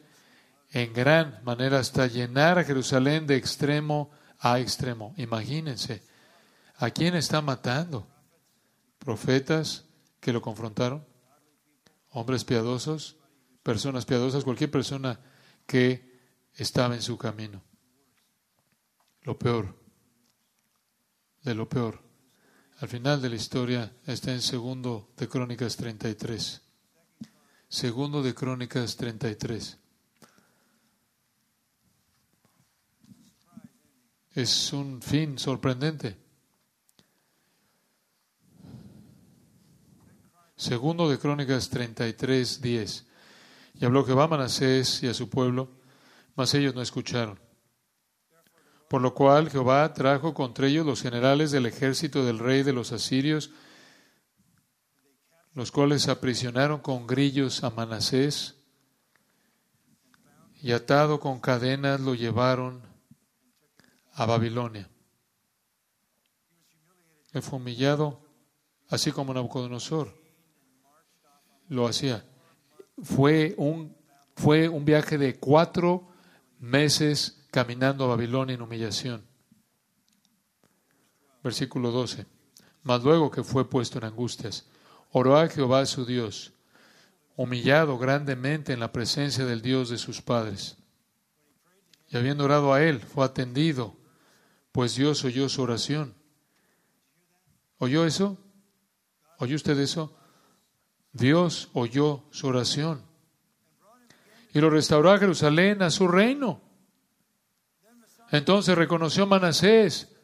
[0.72, 5.14] en gran manera hasta llenar a Jerusalén de extremo a extremo.
[5.18, 6.04] Imagínense,
[6.78, 8.08] ¿a quién está matando?
[9.00, 9.86] ¿Profetas
[10.20, 11.06] que lo confrontaron?
[12.12, 13.18] ¿Hombres piadosos?
[13.64, 14.44] ¿Personas piadosas?
[14.44, 15.20] Cualquier persona
[15.66, 16.20] que
[16.56, 17.64] estaba en su camino.
[19.24, 19.76] Lo peor,
[21.44, 22.02] de lo peor.
[22.80, 26.62] Al final de la historia está en segundo de Crónicas 33.
[27.68, 29.78] Segundo de Crónicas 33.
[34.36, 36.18] Es un fin sorprendente.
[40.56, 43.06] Segundo de Crónicas 33, 10.
[43.76, 45.70] Y habló Jehová a Manasés y a su pueblo,
[46.36, 47.40] mas ellos no escucharon.
[48.90, 52.92] Por lo cual Jehová trajo contra ellos los generales del ejército del rey de los
[52.92, 53.52] asirios,
[55.54, 58.56] los cuales aprisionaron con grillos a Manasés
[60.62, 62.89] y atado con cadenas lo llevaron
[64.20, 64.90] a Babilonia.
[67.32, 68.20] Él fue humillado,
[68.90, 70.14] así como Nabucodonosor
[71.70, 72.26] lo hacía.
[73.02, 73.96] Fue un,
[74.36, 76.10] fue un viaje de cuatro
[76.60, 79.26] meses caminando a Babilonia en humillación.
[81.42, 82.26] Versículo 12.
[82.84, 84.68] Mas luego que fue puesto en angustias,
[85.12, 86.52] oró a Jehová su Dios,
[87.38, 90.76] humillado grandemente en la presencia del Dios de sus padres.
[92.10, 93.99] Y habiendo orado a él, fue atendido,
[94.80, 96.16] pues Dios oyó su oración.
[97.80, 98.38] ¿Oyó eso?
[99.38, 100.18] ¿Oyó usted eso?
[101.12, 103.06] Dios oyó su oración
[104.54, 106.62] y lo restauró a Jerusalén, a su reino.
[108.32, 110.16] Entonces reconoció Manasés.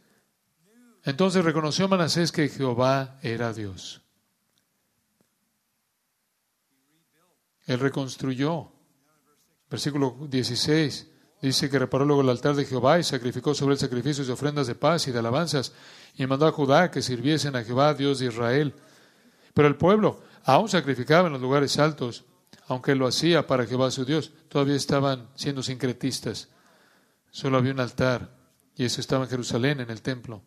[1.04, 4.04] Entonces reconoció Manasés que Jehová era Dios.
[7.66, 8.72] Él reconstruyó.
[9.70, 11.12] Versículo 16
[11.42, 14.68] dice que reparó luego el altar de Jehová y sacrificó sobre él sacrificios de ofrendas
[14.68, 15.74] de paz y de alabanzas
[16.16, 18.74] y mandó a Judá que sirviesen a Jehová, Dios de Israel.
[19.54, 22.26] Pero el pueblo aún sacrificaba en los lugares altos
[22.68, 26.50] aunque lo hacía para Jehová su Dios, todavía estaban siendo sincretistas.
[27.30, 28.36] Solo había un altar
[28.76, 30.44] y eso estaba en Jerusalén, en el templo.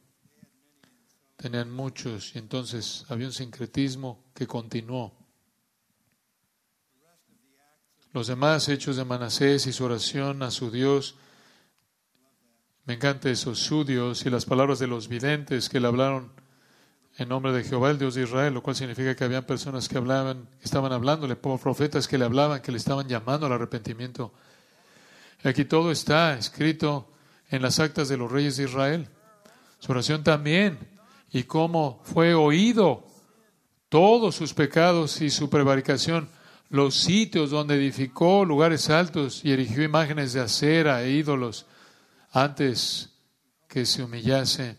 [1.36, 5.16] Tenían muchos y entonces había un sincretismo que continuó.
[8.12, 11.16] Los demás hechos de Manasés y su oración a su Dios,
[12.86, 16.32] me encanta eso, su Dios y las palabras de los videntes que le hablaron
[17.18, 19.98] en nombre de Jehová, el Dios de Israel, lo cual significa que habían personas que
[19.98, 24.32] hablaban, estaban hablándole, profetas que le hablaban, que le estaban llamando al arrepentimiento.
[25.42, 27.10] Aquí todo está escrito
[27.50, 29.08] en las actas de los reyes de Israel.
[29.80, 30.78] Su oración también,
[31.30, 33.04] y cómo fue oído
[33.88, 36.30] todos sus pecados y su prevaricación,
[36.70, 41.66] los sitios donde edificó lugares altos y erigió imágenes de acera e ídolos
[42.32, 43.10] antes
[43.68, 44.76] que se humillase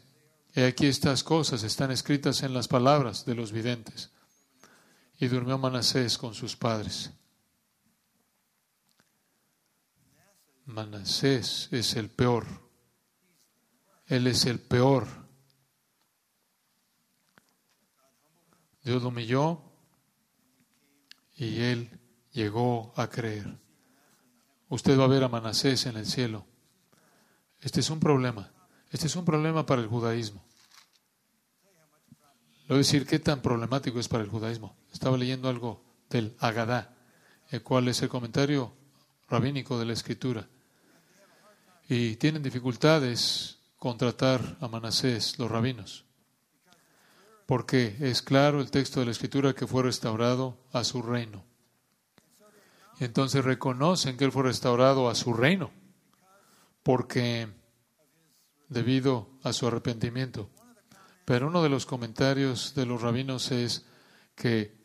[0.53, 4.11] y aquí estas cosas están escritas en las palabras de los videntes.
[5.17, 7.11] Y durmió Manasés con sus padres.
[10.65, 12.45] Manasés es el peor.
[14.07, 15.07] Él es el peor.
[18.83, 19.68] Dios lo humilló
[21.39, 21.89] y él
[22.33, 23.57] llegó a creer.
[24.67, 26.45] Usted va a ver a Manasés en el cielo.
[27.61, 28.51] Este es un problema.
[28.91, 30.43] Este es un problema para el judaísmo.
[32.63, 34.75] Le voy a decir qué tan problemático es para el judaísmo.
[34.91, 36.93] Estaba leyendo algo del Agadá,
[37.49, 38.73] el cual es el comentario
[39.29, 40.47] rabínico de la escritura.
[41.87, 46.05] Y tienen dificultades con tratar a Manasés, los rabinos,
[47.49, 51.43] porque es claro el texto de la escritura que fue restaurado a su reino.
[52.99, 55.71] Entonces reconocen que él fue restaurado a su reino,
[56.83, 57.47] porque
[58.67, 60.51] debido a su arrepentimiento.
[61.25, 63.83] Pero uno de los comentarios de los rabinos es
[64.35, 64.77] que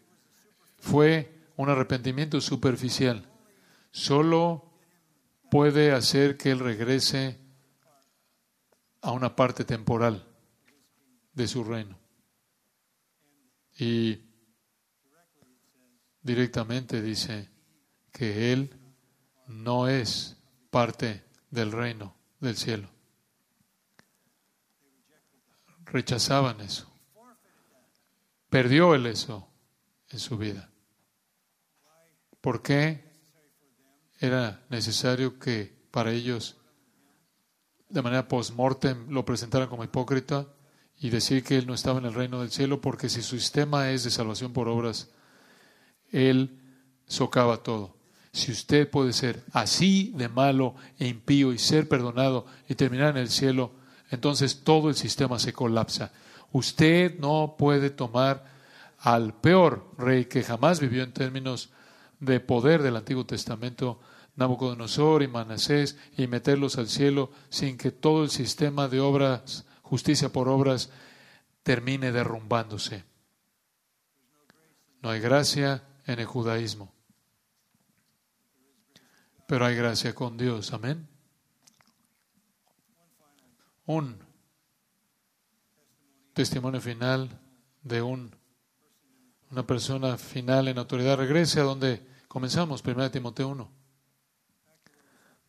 [0.78, 3.28] fue un arrepentimiento superficial.
[3.90, 4.70] Solo
[5.50, 7.38] puede hacer que él regrese
[9.02, 10.26] a una parte temporal
[11.34, 12.03] de su reino.
[13.76, 14.20] Y
[16.22, 17.48] directamente dice
[18.12, 18.70] que él
[19.48, 20.36] no es
[20.70, 22.94] parte del reino del cielo
[25.94, 26.90] rechazaban eso.
[28.50, 29.48] Perdió él eso
[30.10, 30.68] en su vida.
[32.40, 33.04] ¿Por qué
[34.18, 36.56] era necesario que para ellos,
[37.88, 40.48] de manera post-mortem, lo presentaran como hipócrita
[41.00, 42.80] y decir que él no estaba en el reino del cielo?
[42.80, 45.10] Porque si su sistema es de salvación por obras,
[46.10, 46.58] él
[47.06, 47.96] socava todo.
[48.32, 53.22] Si usted puede ser así de malo e impío y ser perdonado y terminar en
[53.22, 53.72] el cielo,
[54.10, 56.12] entonces todo el sistema se colapsa.
[56.52, 58.44] Usted no puede tomar
[58.98, 61.70] al peor rey que jamás vivió en términos
[62.20, 64.00] de poder del Antiguo Testamento,
[64.36, 70.30] Nabucodonosor y Manasés, y meterlos al cielo sin que todo el sistema de obras, justicia
[70.30, 70.90] por obras,
[71.62, 73.04] termine derrumbándose.
[75.00, 76.92] No hay gracia en el judaísmo,
[79.46, 80.72] pero hay gracia con Dios.
[80.72, 81.14] Amén
[83.86, 84.18] un
[86.32, 87.28] testimonio final
[87.82, 88.34] de un,
[89.50, 91.16] una persona final en autoridad.
[91.16, 93.72] Regrese a donde comenzamos, 1 Timoteo 1.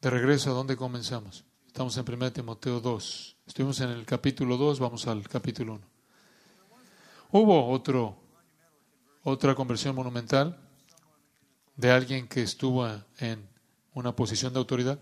[0.02, 1.46] De regreso a donde comenzamos.
[1.66, 3.35] Estamos en 1 Timoteo 2.
[3.48, 5.84] Estuvimos en el capítulo 2, vamos al capítulo 1.
[7.32, 8.18] Hubo otro,
[9.24, 10.58] otra conversión monumental
[11.76, 12.88] de alguien que estuvo
[13.20, 13.48] en
[13.94, 15.00] una posición de autoridad.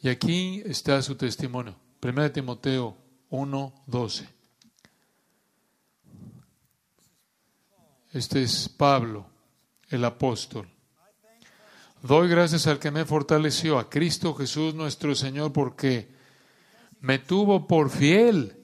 [0.00, 1.76] Y aquí está su testimonio.
[2.00, 2.96] 1 Timoteo
[3.28, 4.28] 1, 12.
[8.12, 9.26] Este es Pablo,
[9.90, 10.66] el apóstol.
[12.02, 16.16] Doy gracias al que me fortaleció, a Cristo Jesús nuestro Señor, porque
[17.00, 18.56] me tuvo por fiel,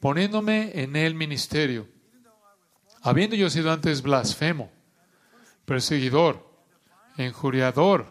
[0.00, 1.88] poniéndome en el ministerio.
[3.02, 4.70] Habiendo yo sido antes blasfemo,
[5.64, 6.48] perseguidor,
[7.18, 8.06] injuriador,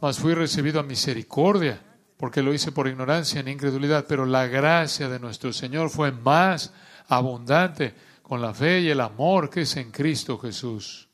[0.00, 1.82] mas fui recibido a misericordia,
[2.16, 6.72] porque lo hice por ignorancia e incredulidad, pero la gracia de nuestro Señor fue más
[7.08, 11.09] abundante con la fe y el amor que es en Cristo Jesús.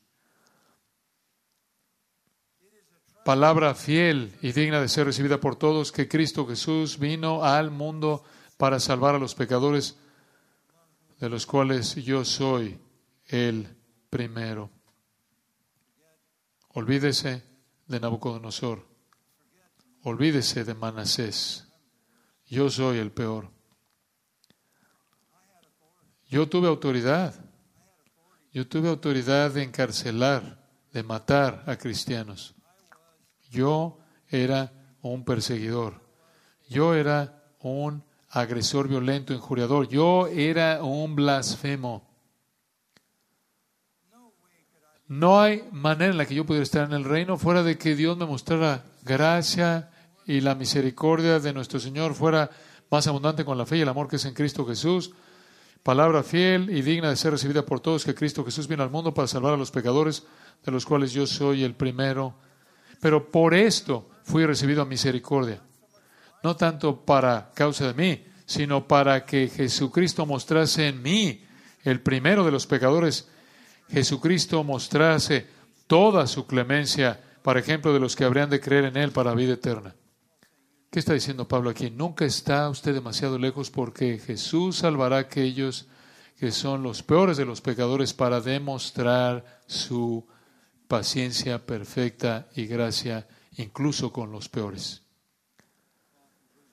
[3.27, 8.23] Palabra fiel y digna de ser recibida por todos, que Cristo Jesús vino al mundo
[8.55, 9.97] para salvar a los pecadores,
[11.19, 12.79] de los cuales yo soy
[13.25, 13.67] el
[14.09, 14.71] primero.
[16.69, 17.43] Olvídese
[17.85, 18.87] de Nabucodonosor.
[20.03, 21.67] Olvídese de Manasés.
[22.45, 23.51] Yo soy el peor.
[26.29, 27.35] Yo tuve autoridad.
[28.53, 32.56] Yo tuve autoridad de encarcelar, de matar a cristianos.
[33.49, 33.97] Yo
[34.29, 34.71] era
[35.01, 36.01] un perseguidor.
[36.69, 39.87] Yo era un agresor violento, injuriador.
[39.87, 42.07] Yo era un blasfemo.
[45.07, 47.95] No hay manera en la que yo pudiera estar en el reino fuera de que
[47.95, 49.89] Dios me mostrara gracia
[50.25, 52.49] y la misericordia de nuestro Señor fuera
[52.91, 55.13] más abundante con la fe y el amor que es en Cristo Jesús.
[55.81, 59.13] Palabra fiel y digna de ser recibida por todos, que Cristo Jesús vino al mundo
[59.13, 60.25] para salvar a los pecadores,
[60.65, 62.35] de los cuales yo soy el primero.
[62.99, 65.61] Pero por esto fui recibido a misericordia.
[66.43, 71.43] No tanto para causa de mí, sino para que Jesucristo mostrase en mí,
[71.83, 73.27] el primero de los pecadores,
[73.89, 75.47] Jesucristo mostrase
[75.87, 79.53] toda su clemencia, para ejemplo de los que habrían de creer en Él para vida
[79.53, 79.95] eterna.
[80.89, 81.89] ¿Qué está diciendo Pablo aquí?
[81.89, 85.87] Nunca está usted demasiado lejos porque Jesús salvará a aquellos
[86.37, 90.25] que son los peores de los pecadores para demostrar su
[90.87, 93.27] paciencia perfecta y gracia
[93.57, 95.03] incluso con los peores.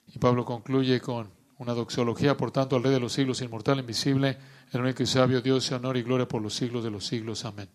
[0.07, 4.39] Y Pablo concluye con una doxología, por tanto, al Rey de los siglos, inmortal, invisible,
[4.73, 7.45] el único y sabio Dios, honor y gloria por los siglos de los siglos.
[7.45, 7.69] Amén.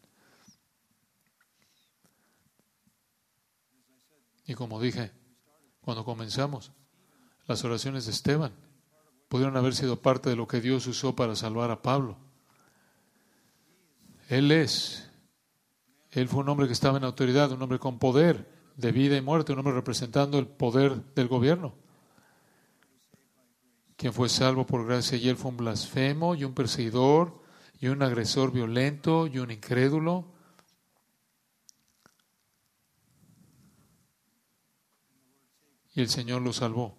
[4.45, 5.11] Y como dije
[5.81, 6.71] cuando comenzamos,
[7.47, 8.51] las oraciones de Esteban
[9.27, 12.17] pudieron haber sido parte de lo que Dios usó para salvar a Pablo.
[14.27, 15.08] Él es,
[16.19, 18.47] él fue un hombre que estaba en autoridad, un hombre con poder
[18.77, 21.73] de vida y muerte, un hombre representando el poder del gobierno
[23.99, 27.43] quien fue salvo por gracia, y él fue un blasfemo y un perseguidor
[27.81, 30.25] y un agresor violento y un incrédulo.
[35.93, 36.95] Y el Señor lo salvó.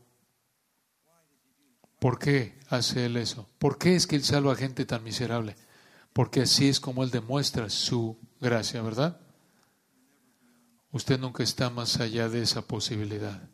[1.98, 3.48] ¿Por qué hace Él eso?
[3.58, 5.56] ¿Por qué es que Él salva a gente tan miserable?
[6.12, 9.20] Porque así es como Él demuestra su gracia, ¿verdad?
[10.92, 13.48] Usted nunca está más allá de esa posibilidad.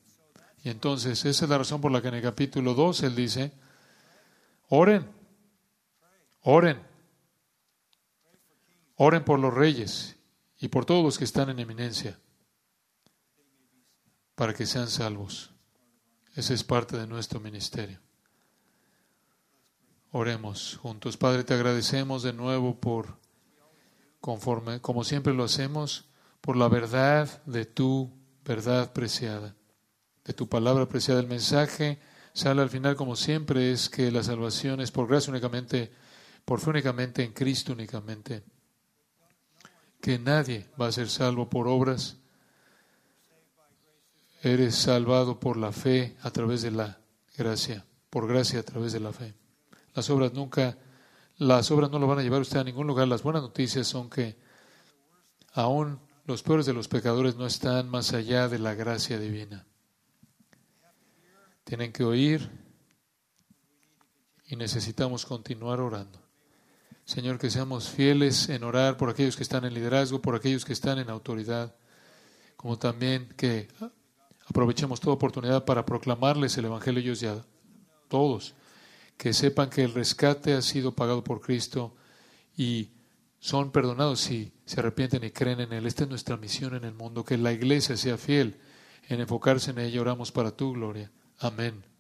[0.62, 3.53] Y entonces, esa es la razón por la que en el capítulo 2 él dice,
[4.68, 5.09] oren,
[6.41, 6.82] oren,
[8.97, 10.16] oren por los reyes
[10.59, 12.18] y por todos los que están en eminencia,
[14.34, 15.53] para que sean salvos.
[16.34, 18.01] Esa es parte de nuestro ministerio.
[20.11, 21.16] Oremos juntos.
[21.16, 23.18] Padre, te agradecemos de nuevo por,
[24.20, 26.06] conforme, como siempre lo hacemos,
[26.40, 28.12] por la verdad de tu
[28.44, 29.56] verdad preciada
[30.26, 31.20] de tu palabra apreciada.
[31.20, 31.98] El mensaje
[32.32, 35.92] sale al final, como siempre, es que la salvación es por gracia únicamente,
[36.45, 38.42] por fe únicamente, en Cristo únicamente.
[40.00, 42.16] Que nadie va a ser salvo por obras.
[44.42, 46.99] Eres salvado por la fe a través de la
[47.36, 49.34] gracia, por gracia a través de la fe.
[49.95, 50.76] Las obras nunca,
[51.38, 53.08] las obras no lo van a llevar usted a ningún lugar.
[53.08, 54.37] Las buenas noticias son que
[55.53, 59.67] aún los peores de los pecadores no están más allá de la gracia divina.
[61.64, 62.49] Tienen que oír
[64.46, 66.21] y necesitamos continuar orando.
[67.04, 70.72] Señor, que seamos fieles en orar por aquellos que están en liderazgo, por aquellos que
[70.72, 71.75] están en autoridad,
[72.57, 73.68] como también que
[74.49, 77.45] aprovechemos toda oportunidad para proclamarles el Evangelio a ellos ya,
[78.08, 78.54] todos,
[79.17, 81.95] que sepan que el rescate ha sido pagado por Cristo
[82.57, 82.91] y
[83.38, 85.87] son perdonados si se arrepienten y creen en Él.
[85.87, 88.59] Esta es nuestra misión en el mundo, que la iglesia sea fiel
[89.09, 90.01] en enfocarse en ella.
[90.01, 91.11] Oramos para tu gloria.
[91.38, 91.95] Amén.